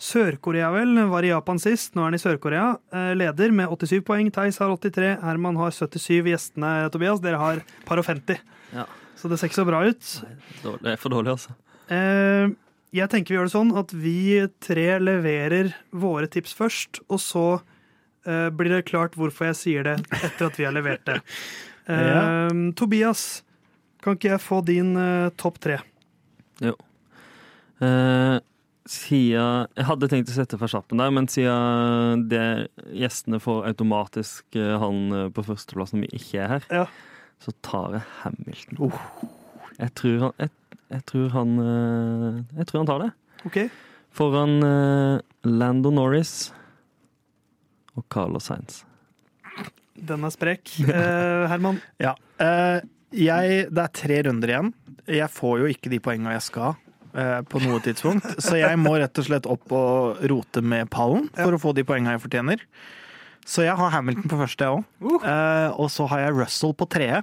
[0.02, 0.98] Sør-Korea, vel.
[1.08, 2.74] Var i Japan sist, nå er han i Sør-Korea.
[2.92, 4.28] Eh, leder med 87 poeng.
[4.32, 5.14] Theis har 83.
[5.22, 6.26] Herman har 77.
[6.28, 8.42] Gjestene, Tobias, dere har par og 50.
[8.76, 8.84] Ja.
[9.16, 10.10] Så det ser ikke så bra ut.
[10.66, 11.56] Det er for dårlig, altså.
[11.92, 12.52] Eh,
[12.96, 14.18] jeg tenker vi gjør det sånn at vi
[14.64, 17.46] tre leverer våre tips først, og så
[18.28, 21.22] eh, blir det klart hvorfor jeg sier det etter at vi har levert det.
[21.86, 22.50] ja.
[22.76, 23.44] Tobias,
[24.04, 24.92] kan ikke jeg få din
[25.38, 25.80] topp tre?
[26.64, 26.74] Jo.
[27.76, 28.40] Uh,
[28.90, 34.76] siden Jeg hadde tenkt å sette Verstappen der, men siden det, gjestene får automatisk eh,
[34.80, 36.84] han eh, på førsteplass når vi ikke er her, ja.
[37.42, 38.80] så tar jeg Hamilton.
[38.86, 39.00] Oh.
[39.76, 40.54] Jeg, tror han, jeg,
[40.94, 43.10] jeg, tror han, eh, jeg, tror han tar det.
[43.50, 43.70] Okay.
[44.16, 46.48] Foran uh, Lando Norris
[47.96, 48.80] og Carlos Sainz.
[49.96, 50.72] Den er sprek.
[50.88, 51.82] Uh, Herman?
[52.00, 52.16] ja.
[52.40, 52.80] Uh,
[53.16, 54.72] jeg, det er tre runder igjen.
[55.06, 56.85] Jeg får jo ikke de poengene jeg skal Eh,
[57.48, 58.26] på noe tidspunkt.
[58.44, 61.56] Så jeg må rett og slett opp og rote med pallen for ja.
[61.56, 62.64] å få de poengene jeg fortjener.
[63.46, 64.86] Så jeg har Hamilton på første, jeg òg.
[65.00, 65.22] Uh.
[65.22, 67.22] Uh, og så har jeg Russell på tredje.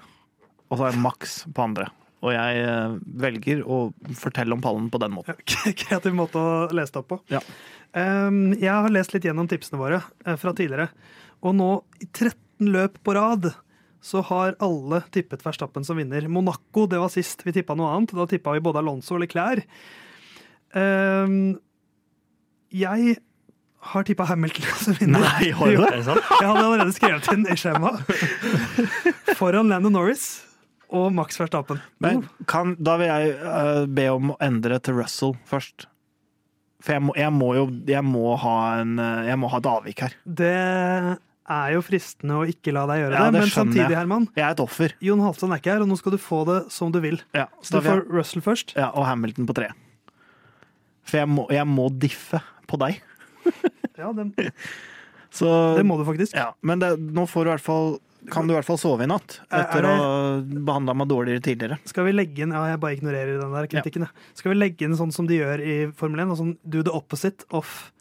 [0.71, 1.89] Og så har jeg Max på andre.
[2.23, 3.79] Og jeg uh, velger å
[4.17, 5.41] fortelle om pallen på den måten.
[5.83, 7.19] Kreativ måte å lese det opp på.
[7.33, 7.43] Ja.
[7.93, 9.99] Um, jeg har lest litt gjennom tipsene våre
[10.39, 10.87] fra tidligere.
[11.43, 11.69] Og nå,
[11.99, 13.51] i 13 løp på rad,
[14.03, 16.25] så har alle tippet Verstappen som vinner.
[16.27, 18.11] Monaco, det var sist vi tippa noe annet.
[18.17, 19.63] Da tippa vi både Alonso og Leclerc.
[20.75, 21.53] Um,
[22.73, 23.15] jeg
[23.93, 25.23] har tippa Hamilton som vinner.
[25.23, 26.03] Nei, har du det?
[26.41, 28.03] Jeg hadde allerede skrevet inn i skjemaet.
[29.39, 30.27] Foran Lando Norris
[30.93, 31.79] og Max Verstappen.
[32.03, 35.87] Men kan, da vil jeg uh, be om å endre til Russell først.
[36.83, 39.69] For jeg må, jeg må jo jeg må ha, en, eh, jeg må ha et
[39.71, 40.15] avvik her.
[40.27, 40.55] Det
[41.49, 43.97] er jo fristende å ikke la deg gjøre Ja, det, det men samtidig, jeg.
[43.99, 44.93] Herman, Jeg er et offer.
[45.03, 47.19] Jon Halvdan er ikke her, og nå skal du få det som du vil.
[47.35, 48.75] Ja, Så du får Russell først.
[48.79, 49.71] ja, og Hamilton på tre.
[51.03, 53.01] For jeg må, jeg må diffe på deg.
[53.93, 54.49] Ja, det,
[55.37, 56.33] Så, det må du faktisk.
[56.33, 57.93] ja, men det, nå får du i hvert fall
[58.31, 60.93] kan du i hvert fall sove i natt, Er- er etter det- å ha behandla
[60.95, 61.77] meg dårligere tidligere.
[61.89, 64.05] Skal vi legge inn Ja, jeg bare ignorerer den der kritikken.
[64.07, 64.29] Ja.
[64.33, 66.93] Skal vi legge inn sånn som de gjør i Formel 1, og sånn do the
[66.95, 67.91] opposite of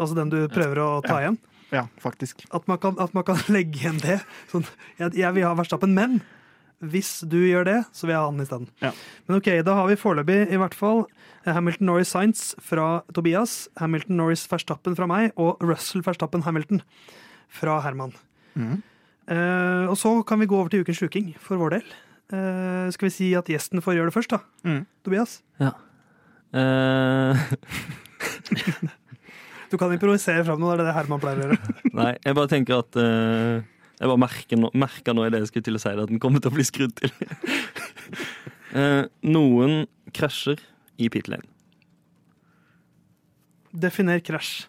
[0.00, 1.36] Altså den du prøver å ta igjen?
[1.38, 1.55] Ja,
[2.02, 2.46] faktisk.
[2.54, 4.20] At man kan, at man kan legge igjen det.
[4.52, 4.66] Sånn,
[5.00, 6.20] jeg, jeg vil ha Verstappen, men
[6.84, 8.68] hvis du gjør det, så vil jeg ha han isteden.
[8.84, 8.90] Ja.
[9.26, 11.06] Men ok, da har vi foreløpig i hvert fall
[11.46, 16.82] Hamilton Norris Science fra Tobias, Hamilton Norris Verstappen fra meg og Russell Verstappen Hamilton
[17.52, 18.12] fra Herman.
[18.58, 18.82] Mm.
[19.32, 21.96] Eh, og så kan vi gå over til ukens sjuking for vår del.
[22.34, 24.38] Eh, skal vi si at gjesten får gjøre det først, da?
[24.66, 24.82] Mm.
[25.06, 25.40] Tobias?
[26.52, 27.34] Eh,
[29.70, 31.74] Du kan improvisere fram noe, det er det Herman pleier å gjøre.
[32.00, 33.64] nei, jeg bare tenker at uh,
[33.96, 36.12] Jeg bare merker nå, merker nå i det jeg skulle til å si det, at
[36.12, 37.12] den kommer til å bli skrudd til.
[38.76, 39.04] uh,
[39.36, 39.84] noen
[40.16, 40.62] krasjer
[41.02, 41.48] i pit lane.
[43.76, 44.66] Definer krasj.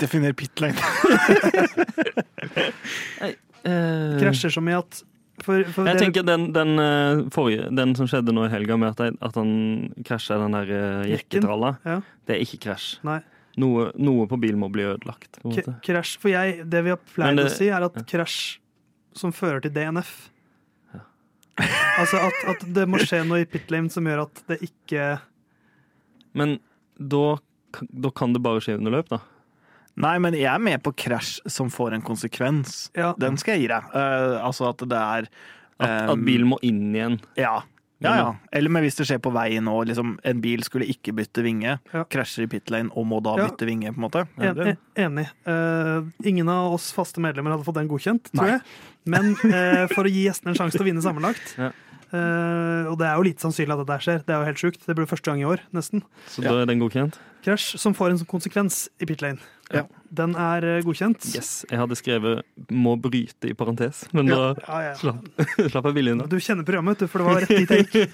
[0.00, 0.76] Definer pit lane.
[3.64, 5.02] Eh, Krasjer som i at
[5.44, 8.76] for, for Jeg det- tenker den, den eh, forrige, den som skjedde nå i helga,
[8.80, 9.52] med at, jeg, at han
[10.04, 12.00] krasja den der uh, jekketralla, Ja.
[12.26, 12.98] det er ikke krasj.
[13.60, 15.40] Noe, noe på bilen må bli ødelagt.
[15.84, 18.02] Krasj, for jeg, det vi har pleid det- å si, er at ja.
[18.02, 18.58] krasj
[19.16, 20.28] som fører til DNF
[22.00, 25.08] Altså at, at det må skje noe i pit lane som gjør at det ikke
[26.38, 26.54] Men
[26.96, 27.36] da,
[27.90, 29.18] da kan det bare skje under løp, da.
[29.96, 32.90] Nei, men jeg er med på krasj som får en konsekvens.
[32.96, 33.82] Ja, Den skal jeg gi deg.
[33.94, 35.26] Uh, altså at det er
[35.80, 37.20] At, eh, at bilen må inn igjen.
[37.36, 37.62] Ja.
[38.00, 38.28] Ja, ja.
[38.52, 41.78] Eller men hvis det skjer på veien og liksom, en bil skulle ikke bytte vinge,
[41.92, 42.04] Ja.
[42.08, 43.48] krasjer i pit lane og må da Ja.
[43.48, 44.22] bytte vinge, på en måte.
[44.38, 45.26] En, en- enig.
[45.46, 48.50] Uh, ingen av oss faste medlemmer hadde fått den godkjent, tror Nei.
[48.52, 48.60] jeg.
[49.04, 51.72] Men uh, for å gi gjestene en sjanse til å vinne sammenlagt Ja.
[52.12, 54.24] Uh, Og det er jo lite sannsynlig at dette skjer.
[54.26, 54.84] Det er jo helt sjukt.
[54.86, 56.02] Det blir første gang i år, nesten.
[56.26, 57.18] Så da er den godkjent.
[57.44, 59.38] Krasj som får en konsekvens i pit lane.
[59.70, 59.84] Ja.
[60.10, 61.22] Den er eh, godkjent.
[61.36, 61.64] Yes.
[61.70, 64.94] Jeg hadde skrevet 'må bryte' i parentes, men da Ja, ja.
[64.98, 65.28] slapp,
[65.72, 66.26] slapp jeg billig unna.
[66.26, 68.06] Du kjenner programmet, du, for det var rett i take.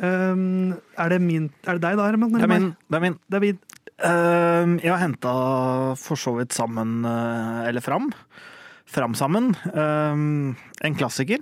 [0.00, 2.32] Um, er, det min, er det deg da, Herman?
[2.32, 2.70] Det eller er min.
[2.88, 3.18] Det er min.
[3.28, 3.60] David.
[3.96, 5.32] Eh, jeg har henta
[5.96, 8.10] for så vidt sammen, eh, eller fram,
[8.84, 10.16] fram sammen, eh,
[10.88, 11.40] en klassiker.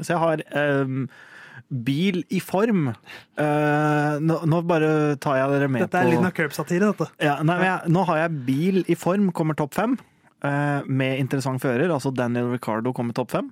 [0.00, 0.42] Så jeg har
[1.74, 2.90] Bil i form.
[3.38, 4.90] Uh, nå, nå bare
[5.22, 7.08] tar jeg dere med på Dette er på lyden av curb-satire, dette.
[7.24, 9.96] ja, nei, men jeg, Nå har jeg Bil i form, kommer topp fem.
[10.44, 13.50] Uh, med interessant fører, altså Daniel Ricardo kommer topp fem.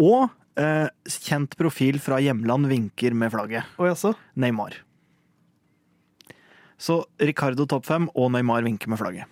[0.00, 3.68] Og uh, kjent profil fra hjemland vinker med flagget.
[3.76, 4.14] Og jaså?
[4.40, 4.80] Neymar.
[6.80, 9.30] Så Ricardo topp fem og Neymar vinker med flagget.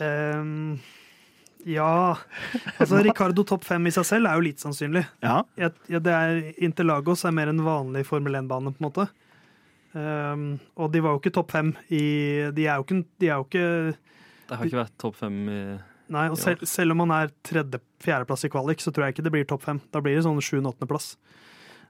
[0.00, 0.80] Um,
[1.64, 2.16] ja
[2.78, 5.04] Altså, Ricardo topp fem i seg selv er jo litt sannsynlig.
[5.24, 9.08] Ja, ja, det er, Interlagos er mer en vanlig Formel 1-bane, på en måte.
[9.94, 12.00] Um, og de var jo ikke topp fem i
[12.50, 15.58] De er jo ikke, de er jo ikke Det har ikke vært topp fem i
[16.14, 19.32] Nei, og selv, selv om man er tredje-fjerdeplass i kvalik, så tror jeg ikke det
[19.32, 19.78] blir topp fem.
[19.94, 21.14] Da blir det sånn sjuende-åttendeplass.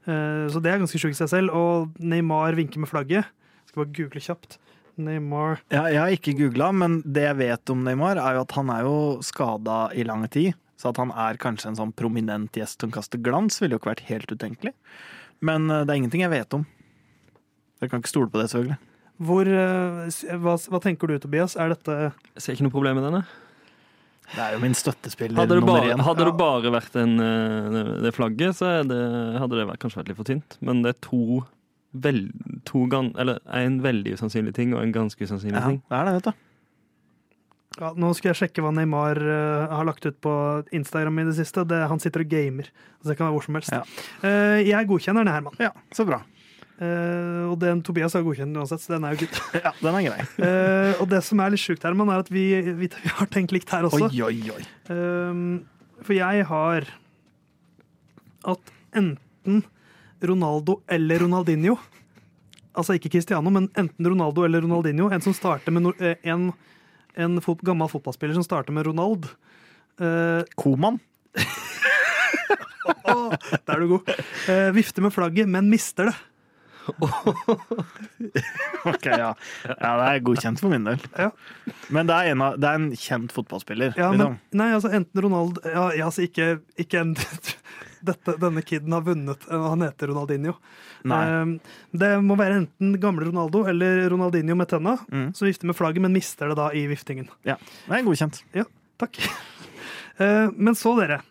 [0.06, 1.56] Uh, så det er ganske sjukt i seg selv.
[1.56, 3.32] Og Neymar vinker med flagget.
[3.66, 4.60] Skal bare google kjapt.
[5.00, 8.54] Neymar ja jeg har ikke googla, men det jeg vet om Neymar, er jo at
[8.58, 10.54] han er jo skada i lang tid.
[10.80, 13.92] Så at han er kanskje en sånn prominent gjest som kaster glans, ville jo ikke
[13.94, 14.74] vært helt utenkelig.
[15.44, 16.66] Men eh, det er ingenting jeg vet om.
[17.80, 18.80] Jeg kan ikke stole på det, selvfølgelig.
[19.24, 21.54] Hvor, uh, hva, hva tenker du, Tobias?
[21.60, 21.94] Er dette
[22.34, 23.20] Jeg ser ikke noe problem med denne.
[24.34, 26.02] Det er jo min støttespiller Hadde det nummer bare, én.
[26.02, 26.30] hadde Ja.
[26.30, 28.98] det bare vært en, eh, det, det flagget, så det,
[29.38, 30.56] hadde det vært, kanskje vært litt for tynt.
[30.64, 31.44] Men det er to,
[31.94, 32.24] vel,
[32.66, 35.80] to gan, eller en veldig usannsynlig ting og en ganske usannsynlig Ja, ting.
[35.88, 36.32] det er det, vet du.
[37.80, 40.34] ja, Nå skal jeg sjekke hva Neymar uh, har lagt ut på
[40.74, 41.64] Instagram i det siste.
[41.70, 42.70] Det, han sitter og gamer.
[43.02, 43.72] Så det kan være hvor som helst.
[43.74, 43.82] Ja.
[44.22, 45.58] Uh, jeg godkjenner den, Herman.
[45.62, 46.20] Ja, så bra.
[46.74, 49.38] Uh, og den Tobias har godkjent uansett, så den er jo good.
[49.66, 50.24] Ja, den er grei.
[50.42, 53.54] Uh, og det som er litt sjukt, Herman, er at vi, vi, vi har tenkt
[53.54, 54.08] likt her også.
[54.10, 54.64] Oi, oi, oi.
[56.04, 56.90] For jeg har
[58.50, 59.62] at enten
[60.30, 61.76] Ronaldo eller Ronaldinho
[62.74, 65.06] Altså ikke Cristiano, men enten Ronaldo eller Ronaldinho.
[65.14, 66.48] En som starter med no- eh, en,
[67.14, 69.28] en fot, gammel fotballspiller som starter med Ronald.
[70.02, 70.98] Uh, Koman?
[73.06, 74.10] der er du god.
[74.48, 76.16] Uh, vifter med flagget, men mister det.
[78.84, 79.30] Ok, ja.
[79.64, 81.00] ja, det er godkjent for min del.
[81.16, 81.30] Ja.
[81.94, 83.94] Men det er, en, av, det er en kjent fotballspiller.
[83.98, 84.36] Ja, men, liksom.
[84.60, 86.48] nei, altså enten Ronald ja, altså ikke,
[86.84, 87.14] ikke en,
[88.08, 89.46] dette, Denne kiden har vunnet.
[89.48, 90.56] eh, Han heter Ronaldinho.
[91.08, 91.54] Eh,
[92.04, 95.30] Det må være enten gamle Ronaldo eller Ronaldinho med tenna, Mm.
[95.36, 97.30] som vifter med flagget, men mister det da i viftingen.
[97.48, 97.56] Ja,
[97.88, 98.42] det er godkjent.
[98.56, 98.66] Ja,
[99.00, 99.20] takk.
[100.20, 101.22] Uh, Men så, dere.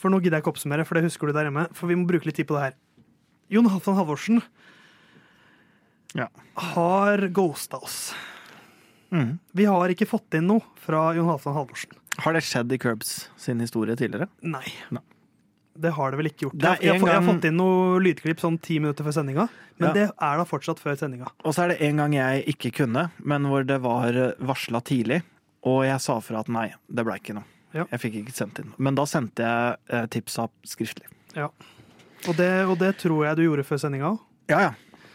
[0.00, 1.66] For nå gidder jeg ikke oppsummere, for det husker du der hjemme.
[1.76, 2.74] For vi må bruke litt tid på det her.
[3.52, 4.42] Jon Halvdan Halvorsen
[6.14, 6.28] Ja.
[6.54, 8.14] har ghosta oss.
[9.12, 9.38] Mm.
[9.52, 11.90] Vi har ikke fått inn noe fra Jon Halvdan Halvorsen.
[12.22, 14.28] Har det skjedd i Curbs sin historie tidligere?
[14.42, 14.64] Nei.
[14.94, 15.02] Nei.
[15.76, 16.54] Det har det vel ikke gjort.
[16.62, 19.48] Jeg, jeg, en jeg har fått inn noe lydklipp sånn ti minutter før sendinga,
[19.82, 19.92] men Ja.
[19.92, 21.32] det er da fortsatt før sendinga.
[21.44, 25.22] Og så er det en gang jeg ikke kunne, men hvor det var varsla tidlig,
[25.66, 27.44] og jeg sa fra at nei, det ble ikke noe.
[27.74, 27.86] Ja.
[27.90, 28.70] Jeg fikk ikke sendt inn.
[28.78, 31.08] Men da sendte jeg eh, tipsa skriftlig.
[32.28, 34.22] Og det, og det tror jeg du gjorde før sendinga òg.
[34.52, 34.72] Ja, ja.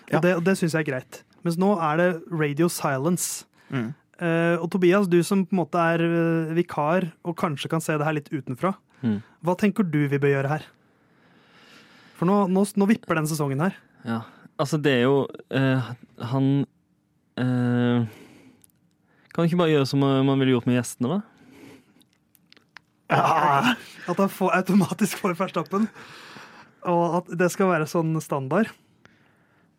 [0.09, 0.17] Ja.
[0.17, 1.21] Og det, og det syns jeg er greit.
[1.45, 3.45] Mens nå er det radio silence.
[3.69, 3.91] Mm.
[4.19, 7.95] Uh, og Tobias, du som på en måte er eh, vikar og kanskje kan se
[7.95, 8.73] det her litt utenfra.
[8.99, 9.21] Mm.
[9.45, 10.65] Hva tenker du vi bør gjøre her?
[12.19, 13.77] For nå, nå, nå vipper den sesongen her.
[14.03, 14.25] Ja.
[14.59, 15.21] Altså, det er jo
[15.55, 15.91] uh,
[16.33, 16.47] Han
[19.31, 21.19] Kan ikke bare gjøre som man ville gjort med gjestene, da?
[23.09, 23.75] Ja,
[24.11, 25.87] At han får, automatisk får Verstappen.
[26.87, 28.69] Og at det skal være sånn standard.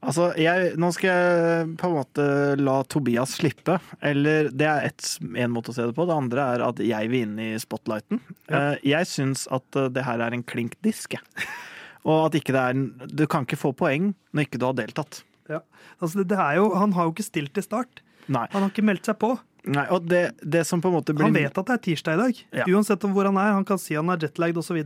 [0.00, 2.26] altså, jeg, nå skal jeg på en måte
[2.60, 3.78] la Tobias slippe.
[4.00, 6.06] Eller det er én en måte å se det på.
[6.08, 8.20] Det andre er at jeg vil inn i spotlighten.
[8.48, 8.72] Ja.
[8.74, 11.16] Eh, jeg syns at eh, det her er en klink disk.
[12.08, 14.76] Og at ikke det er en Du kan ikke få poeng når ikke du har
[14.78, 15.22] deltatt.
[15.50, 15.60] Ja.
[15.98, 18.00] Altså, det, det er jo, han har jo ikke stilt til start.
[18.30, 18.46] Nei.
[18.52, 19.34] Han har ikke meldt seg på.
[19.68, 22.16] Nei og det, det som på en måte blir Han vet at det er tirsdag
[22.16, 22.38] i dag.
[22.62, 22.68] Ja.
[22.72, 23.52] Uansett om hvor han er.
[23.58, 24.78] Han kan si han er jetlagd osv.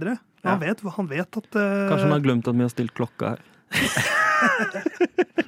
[0.45, 0.57] Men Ja.
[0.59, 1.88] han, vet, han vet at uh...
[1.88, 3.40] Kanskje han har glemt at vi har stilt klokka her.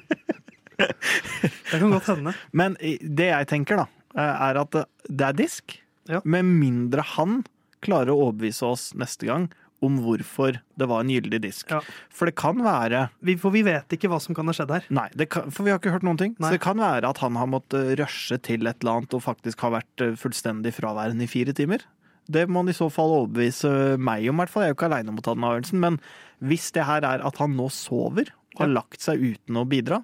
[0.77, 2.33] Det kan godt hende.
[2.55, 3.85] Men det jeg tenker, da,
[4.17, 4.75] eh, er at
[5.09, 5.77] det er disk.
[6.07, 6.21] Ja.
[6.23, 7.41] Med mindre han
[7.83, 9.49] klarer å overbevise oss neste gang
[9.85, 11.69] om hvorfor det var en gyldig disk.
[11.69, 11.81] Ja.
[12.13, 14.87] For det kan være Vi, for vi vet ikke hva som kan ha skjedd her.
[14.89, 16.33] Nei, det kan, for vi har ikke hørt noen ting.
[16.39, 16.47] Nei.
[16.49, 19.61] Så det kan være at han har måttet rushe til et eller annet og faktisk
[19.65, 21.85] har vært eh, fullstendig fraværende i fire timer.
[22.31, 23.69] Det må han i så fall overbevise
[23.99, 24.65] meg om, i hvert fall.
[24.65, 25.81] Jeg er jo ikke aleine om å ta den avgjørelsen.
[25.83, 25.99] Men
[26.43, 30.01] hvis det her er at han nå sover, har lagt seg uten å bidra,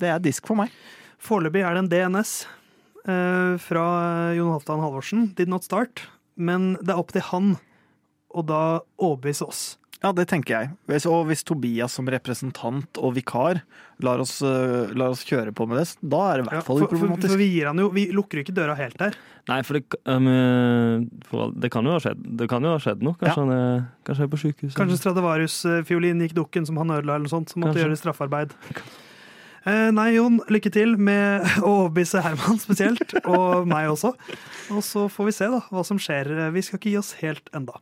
[0.00, 0.72] det er disk for meg.
[1.20, 2.30] Foreløpig er det en DNS
[3.04, 3.84] eh, fra
[4.36, 5.26] Jon Halvdan Halvorsen.
[5.36, 6.06] Did not start.
[6.40, 7.52] Men det er opp til han
[8.30, 8.62] å da
[8.96, 9.62] overbevise oss.
[10.00, 10.70] Ja, det tenker jeg.
[11.10, 13.58] Og hvis Tobias som representant og vikar
[14.00, 16.78] lar oss, øh, lar oss kjøre på med det, da er det i hvert fall
[16.80, 17.34] ja, for, uproblematisk.
[17.34, 19.18] for vi gir han jo Vi lukker jo ikke døra helt her.
[19.50, 23.04] Nei, for det, um, for, det kan jo ha skjedd Det kan jo ha skjedd
[23.04, 23.18] noe.
[23.20, 23.44] Kanskje, Ja.
[23.44, 24.78] han er, kanskje er på sykehuset.
[24.78, 27.52] Kanskje Stradivarius-fiolin gikk dukken som han ødela, eller noe sånt.
[27.52, 27.84] Som måtte Kanskje.
[27.90, 28.56] gjøre straffarbeid.
[29.68, 34.14] Eh, nei, Jon, lykke til med å overbevise Herman spesielt, og meg også.
[34.72, 36.32] Og så får vi se da, hva som skjer.
[36.56, 37.76] Vi skal ikke gi oss helt enda.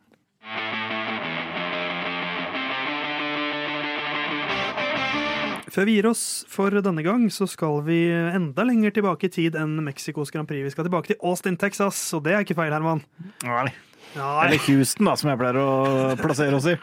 [5.78, 9.54] Før vi gir oss for denne gang, så skal vi enda lenger tilbake i tid
[9.54, 10.64] enn Mexicos Grand Prix.
[10.66, 13.04] Vi skal tilbake til Austin, Texas, og det er ikke feil, Herman.
[13.44, 13.68] Nei.
[14.16, 14.32] Nei.
[14.48, 15.68] Eller Houston, da, som jeg pleier å
[16.18, 16.74] plassere oss i.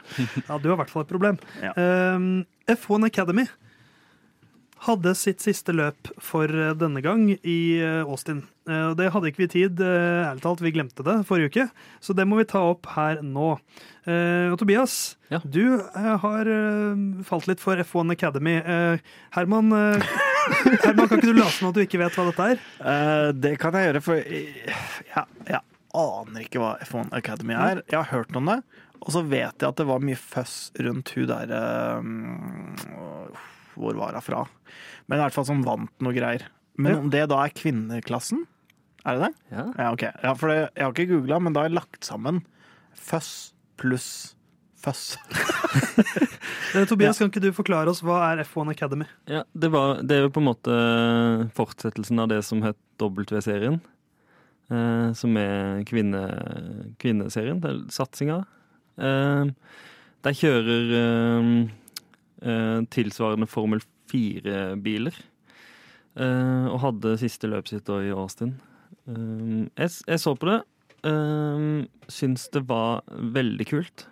[0.46, 1.42] Ja, du har i hvert fall et problem.
[1.60, 1.74] Ja.
[1.76, 3.44] Um, F1 Academy
[4.86, 8.44] hadde sitt siste løp for eh, denne gang i eh, Austin.
[8.70, 11.66] Eh, det hadde ikke vi tid, ærlig talt, vi glemte det forrige uke,
[12.04, 13.56] så det må vi ta opp her nå.
[14.06, 15.40] Eh, og Tobias, Ja.
[15.44, 16.50] du har
[17.26, 18.60] falt litt for F1 Academy.
[19.36, 19.74] Herman,
[20.86, 22.66] Herman, kan ikke du late som at du ikke vet hva dette er?
[22.86, 25.62] Eh, det kan jeg gjøre, for jeg, jeg
[25.96, 27.82] aner ikke hva F1 Academy er.
[27.90, 28.60] Jeg har hørt om det,
[29.02, 30.56] og så vet jeg at det var mye føss
[30.86, 31.60] rundt hun derre
[32.00, 33.44] eh,
[33.78, 34.44] Hvor var hun fra?
[35.08, 36.48] Men i hvert fall som vant noe greier.
[36.80, 38.44] Men om det da er kvinneklassen?
[39.06, 39.34] Er det det?
[39.54, 39.66] Ja.
[39.78, 40.04] Ja, ok.
[40.24, 42.42] Ja, for det, jeg har ikke googla, men da har jeg lagt sammen
[42.96, 44.10] føss pluss
[44.86, 45.06] føss.
[46.76, 49.06] Eh, Tobias, kan ikke du forklare oss hva er F1 Academy?
[49.32, 50.74] Ja, det, var, det er jo på en måte
[51.56, 53.78] fortsettelsen av det som het W-serien.
[54.68, 56.22] Eh, som er kvinne,
[57.00, 58.42] kvinneserien, er satsinga.
[59.00, 59.54] Eh,
[60.28, 61.50] de kjører eh,
[62.94, 63.82] tilsvarende Formel
[64.12, 65.16] 4-biler.
[66.16, 68.54] Eh, og hadde siste løpet sitt i Austin.
[69.10, 70.62] Eh, jeg, jeg så på det.
[72.10, 73.04] Syns det var
[73.36, 74.08] veldig kult.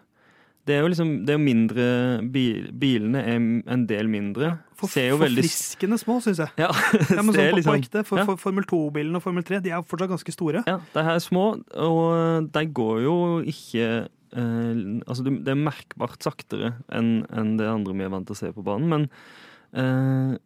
[0.64, 1.86] Det er jo liksom Det er mindre
[2.32, 3.40] bil, Bilene er
[3.74, 4.54] en del mindre.
[4.80, 6.54] For, Ser jo veldig Forfriskende små, syns jeg.
[6.62, 6.70] ja,
[7.18, 9.84] Ja, men sånn på, liksom- ekte, for, for Formel 2-bilen og Formel 3 de er
[9.84, 10.64] fortsatt ganske store.
[10.70, 13.16] Ja, de her er små, og de går jo
[13.52, 18.34] ikke eh, Altså, det det er merkbart saktere enn det andre vi er vant til
[18.34, 20.40] å se på banen, men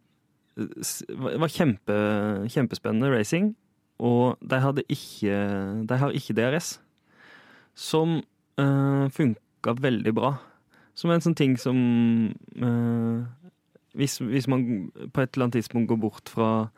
[0.58, 1.96] det s- var kjempe,
[2.50, 3.54] kjempespennende racing,
[3.98, 5.38] og de hadde ikke
[5.88, 6.78] De har ikke DRS,
[7.74, 8.18] som
[8.60, 10.32] uh, funka veldig bra.
[10.98, 11.76] Som en sånn ting som
[12.58, 13.22] uh,
[13.94, 16.68] hvis, hvis man på et eller annet tidspunkt går bort fra,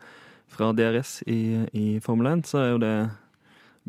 [0.47, 2.95] fra DRS i, i Formel 1, så er jo det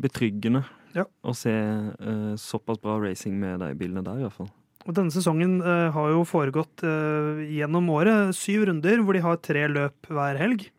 [0.01, 0.63] betryggende
[0.93, 1.07] Ja.
[1.25, 4.51] å se uh, såpass bra racing med de bilene der, i hvert fall.
[4.83, 9.41] Og denne sesongen uh, har jo foregått uh, gjennom året syv runder, hvor de har
[9.41, 10.69] tre løp hver helg.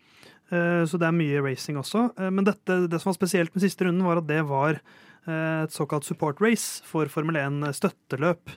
[0.55, 2.03] Så det er mye racing også.
[2.31, 4.77] Men dette, det som var spesielt med siste runden, var at det var
[5.25, 8.53] et såkalt support race for Formel 1 støtteløp.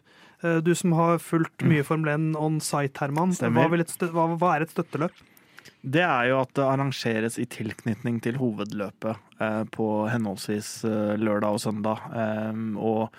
[0.68, 3.34] Du som har fulgt mye Formel 1 on site, Herman.
[3.39, 5.24] Hva, et hva, hva er et støtteløp?
[5.86, 11.53] Det er jo at det arrangeres i tilknytning til hovedløpet eh, på henholdsvis eh, lørdag
[11.57, 12.01] og søndag.
[12.11, 13.13] Eh, og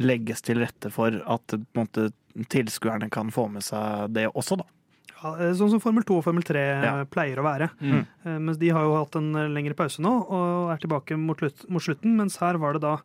[0.00, 2.08] legges til rette for at på en måte,
[2.50, 4.64] tilskuerne kan få med seg det også, da.
[5.24, 6.94] Ja, eh, sånn som Formel 2 og Formel 3 eh, Ja.
[7.10, 7.68] pleier å være.
[7.82, 8.00] Mm.
[8.24, 11.82] Eh, Mens de har jo hatt en lengre pause nå og er tilbake mot, mot
[11.84, 12.16] slutten.
[12.22, 12.96] Mens her var det da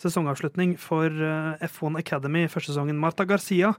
[0.00, 3.00] sesongavslutning for eh, F1 Academy første sesongen.
[3.00, 3.74] Marta Garcia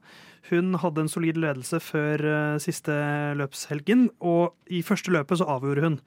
[0.50, 2.94] hun hadde en solid ledelse før eh, siste
[3.40, 6.00] løpshelgen, og i første løpet så avgjorde hun.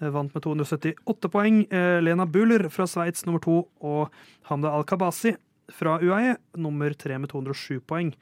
[0.00, 1.62] Eh, Vant med 278 poeng.
[2.04, 4.14] Lena Buller fra Sveits nummer to og
[4.50, 5.36] Hamda Al-Kabasi
[5.72, 8.12] fra UAE nummer tre med 207 poeng.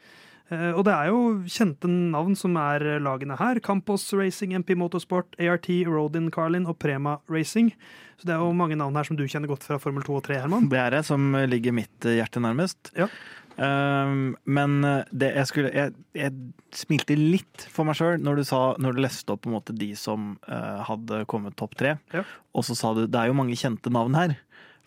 [0.52, 3.60] Eh, Og det er jo kjente navn som er lagene her.
[3.64, 7.72] Campos Racing, MP Motorsport, ART, Rodin Carlin og Prema Racing.
[8.20, 10.26] Så det er jo mange navn her som du kjenner godt fra Formel 2 og
[10.28, 10.68] 3, Herman.
[10.70, 12.92] Det er det som ligger mitt eh, hjerte nærmest.
[12.98, 13.08] Ja.
[13.52, 16.32] Um, men eh, det jeg skulle Jeg, jeg
[16.72, 18.44] smilte litt for meg sjøl når du
[18.80, 22.22] Når du leste opp på en måte de som uh, hadde kommet topp tre, Ja.
[22.56, 24.38] og så sa du det er jo mange kjente navn her.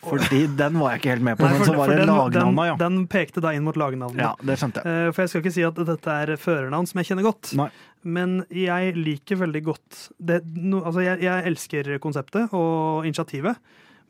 [0.04, 2.66] Fordi den var jeg ikke helt med på, Nei, men så var det den, lagnavna,
[2.68, 2.74] ja.
[2.78, 4.22] Den, den pekte da inn mot lagnavnet.
[4.22, 5.08] Ja, det skjønte jeg.
[5.08, 7.54] Eh, For jeg skal ikke si at dette er førernavn som jeg kjenner godt.
[7.58, 7.70] Nei.
[8.06, 13.58] Men jeg liker veldig godt det, no, altså jeg, jeg elsker konseptet og initiativet,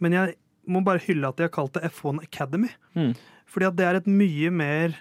[0.03, 0.35] men jeg
[0.67, 2.73] må bare hylle at de har kalt det F1 Academy.
[2.97, 3.13] Mm.
[3.47, 4.95] Fordi at det er et mye mer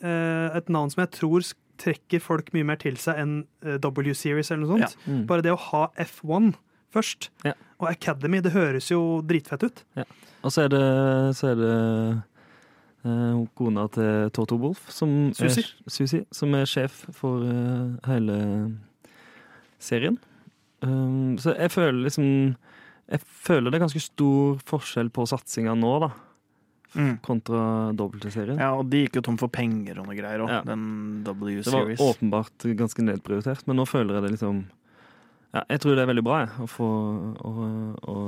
[0.00, 1.44] eh, Et navn som jeg tror
[1.82, 3.32] trekker folk mye mer til seg enn
[3.66, 4.96] eh, W-Series eller noe sånt.
[5.04, 5.24] Mm.
[5.28, 6.52] Bare det å ha F1
[6.92, 7.52] først, Ja.
[7.80, 9.82] og Academy, det høres jo dritfett ut.
[10.44, 10.82] Og så er det,
[11.38, 12.22] så er det
[13.06, 16.24] uh, kona til Toto Wolff, som, Susi.
[16.32, 18.36] Som er sjef for uh, hele
[19.82, 20.18] serien.
[20.82, 22.26] Um, så jeg føler liksom
[23.12, 26.12] Jeg føler det er ganske stor forskjell på satsinga nå, da,
[26.92, 27.14] Mm.
[27.24, 28.58] kontra dobbeltserien.
[28.60, 30.58] Ja, og de gikk jo tom for penger og noe greier òg, Ja.
[30.60, 31.32] den Det
[31.72, 34.66] var åpenbart ganske nedprioritert, men nå føler jeg det liksom
[35.52, 36.88] ja, Jeg tror det er veldig bra jeg, å få
[37.44, 37.58] og,
[38.08, 38.22] og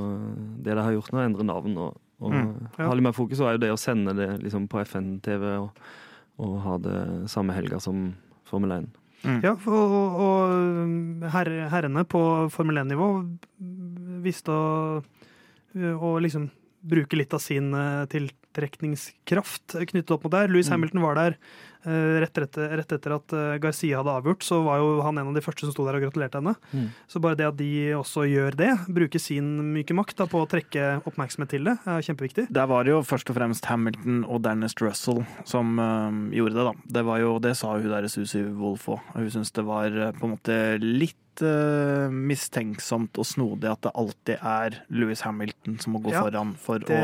[0.64, 2.86] det de har gjort nå, å endre navn og, og Mm, ja.
[2.88, 3.40] ha litt mer fokus.
[3.42, 5.80] Og er jo det å sende det liksom på FN-TV og,
[6.40, 7.00] og ha det
[7.32, 8.14] samme helga som
[8.48, 8.86] Formel 1.
[9.24, 9.40] Mm.
[9.44, 9.94] Ja, og,
[10.24, 12.20] og, herre, herrene på
[12.52, 13.08] Formel 1-nivå
[14.24, 15.02] visste å,
[15.74, 16.50] å liksom
[16.84, 18.04] bruke litt av sin eh,
[18.54, 20.48] tiltrekningskraft knyttet opp mot det.
[20.50, 20.72] Louis Mm.
[20.72, 21.36] Hamilton var der
[21.84, 25.28] eh, rett, etter, rett etter at eh, Garcia hadde avgjort, så var jo han en
[25.28, 26.54] av de første som sto der og gratulerte henne.
[26.72, 26.86] Mm.
[27.10, 30.48] Så bare det at de også gjør det, bruker sin myke makt da, på å
[30.48, 32.46] trekke oppmerksomhet til det, er kjempeviktig.
[32.54, 36.68] Der var det jo først og fremst Hamilton og Dernest Russell som øh, gjorde det,
[36.70, 36.74] da.
[37.00, 39.04] Det var jo, det sa hun der Susi Wolff òg.
[39.14, 44.38] Hun syntes det var på en måte litt eh, mistenksomt og snodig at det alltid
[44.42, 47.00] er Louis Hamilton som må gå Ja, foran for å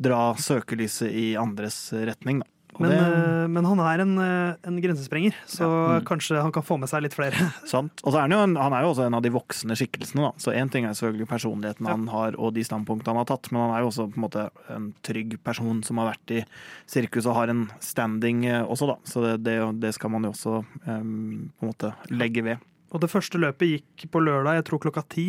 [0.00, 2.46] dra søkelyset i andres retning, da.
[2.80, 5.98] Men, det, eh, men han er en, eh, en grensesprenger, så Ja.
[6.00, 6.04] Mm.
[6.06, 7.34] kanskje han kan få med seg litt flere.
[7.66, 8.00] Sant.
[8.04, 10.22] Og så er han, jo en, han er jo også en av de voksne skikkelsene.
[10.22, 10.32] Da.
[10.38, 11.90] Så én ting er selvfølgelig personligheten Ja.
[11.92, 14.24] han har og de standpunktene han har tatt, men han er jo også på en
[14.24, 16.44] måte en trygg person som har vært i
[16.86, 18.96] sirkus og har en standing også, da.
[19.04, 22.58] Så det, det, det skal man jo også um, på en måte legge ved.
[22.90, 25.28] Og det første løpet gikk på lørdag, jeg tror klokka ti.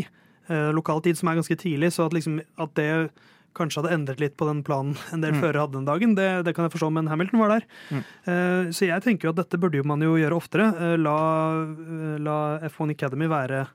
[0.50, 2.90] Eh, lokal tid, som er ganske tidlig, så at, liksom, at det
[3.58, 5.42] kanskje hadde endret litt på den planen en del Mm.
[5.44, 7.66] førere hadde den dagen, det, det kan jeg forstå, men Hamilton var der.
[7.92, 8.04] Mm.
[8.26, 10.70] Eh, så jeg tenker jo at dette burde jo man jo gjøre oftere.
[10.72, 11.18] Eh, la,
[11.68, 12.38] eh, la
[12.70, 13.68] F1 Academy være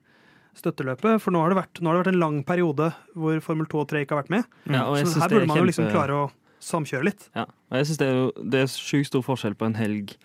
[0.57, 3.69] støtteløpet, for nå har, det vært, nå har det vært en lang periode hvor Formel
[3.69, 4.47] 2 og 3 ikke har vært med.
[4.73, 6.31] Ja, så her er burde man jo liksom klare å
[6.65, 7.27] samkjøre litt.
[7.37, 10.17] Ja, og jeg synes det er jo det er sjukt stor forskjell på en helg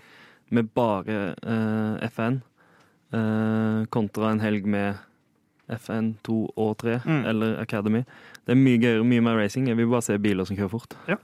[0.51, 2.39] med bare eh, FN
[3.11, 4.95] kontra en helg med
[5.71, 7.25] FN 2 og 3, Mm.
[7.29, 8.01] eller Academy.
[8.45, 9.67] Det er mye gøyere, mye mer racing.
[9.67, 10.95] Jeg vil bare se biler som kjører fort.
[11.07, 11.15] Ja.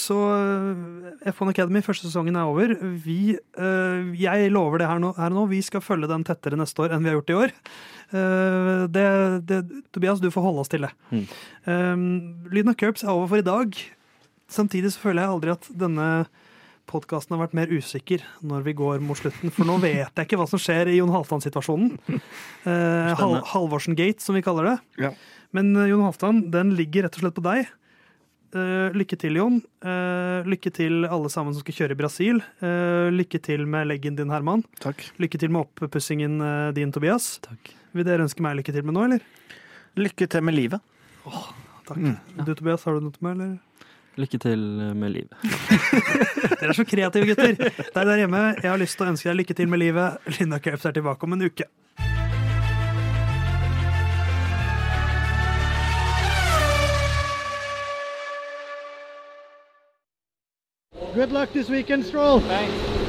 [0.00, 2.72] Så eh, F1 Academy, første sesongen er over.
[3.04, 6.80] Vi, eh, jeg lover det her nå, her nå, vi skal følge den tettere neste
[6.86, 7.52] år enn vi har gjort i år.
[8.12, 9.58] Eh, Det, det,
[9.92, 10.92] Tobias, du får holde oss til det.
[11.12, 11.26] Mm.
[11.66, 11.96] Eh,
[12.54, 13.76] Lyden av Curbs er over for i dag.
[14.48, 16.08] Samtidig så føler jeg aldri at denne
[16.90, 19.52] podkasten har vært mer usikker når vi går mot slutten.
[19.54, 21.96] For nå vet jeg ikke hva som skjer i Jon Halvdan-situasjonen.
[22.60, 24.72] Eh, Hal Halvorsen-gate, som vi kaller det.
[25.00, 25.08] Ja.
[25.56, 27.70] Men eh, Jon Halvdan, den ligger rett og slett på deg.
[28.50, 29.56] Eh, lykke til, Jon.
[29.80, 32.42] Eh, lykke til alle sammen som skal kjøre i Brasil.
[32.60, 34.66] Eh, lykke til med leggen din, Herman.
[34.84, 35.06] Takk.
[35.22, 37.38] Lykke til med oppussingen eh, din, Tobias.
[37.46, 37.72] Takk.
[37.96, 39.24] Vil dere ønske meg lykke til med nå, eller?
[39.98, 40.84] Lykke til med livet.
[41.88, 42.04] Takk.
[42.44, 43.56] Du, Tobias, har du noe til meg, eller?
[44.18, 44.62] Lykke til
[44.96, 45.34] med livet.
[46.60, 47.54] Dere er så kreative, gutter.
[47.94, 50.32] Deg der hjemme, jeg har lyst til å ønske deg lykke til med livet.
[50.38, 51.68] Linda Kaups er tilbake om en uke.
[61.14, 62.40] Good luck this weekend, Stroll.
[62.40, 62.99] Thanks.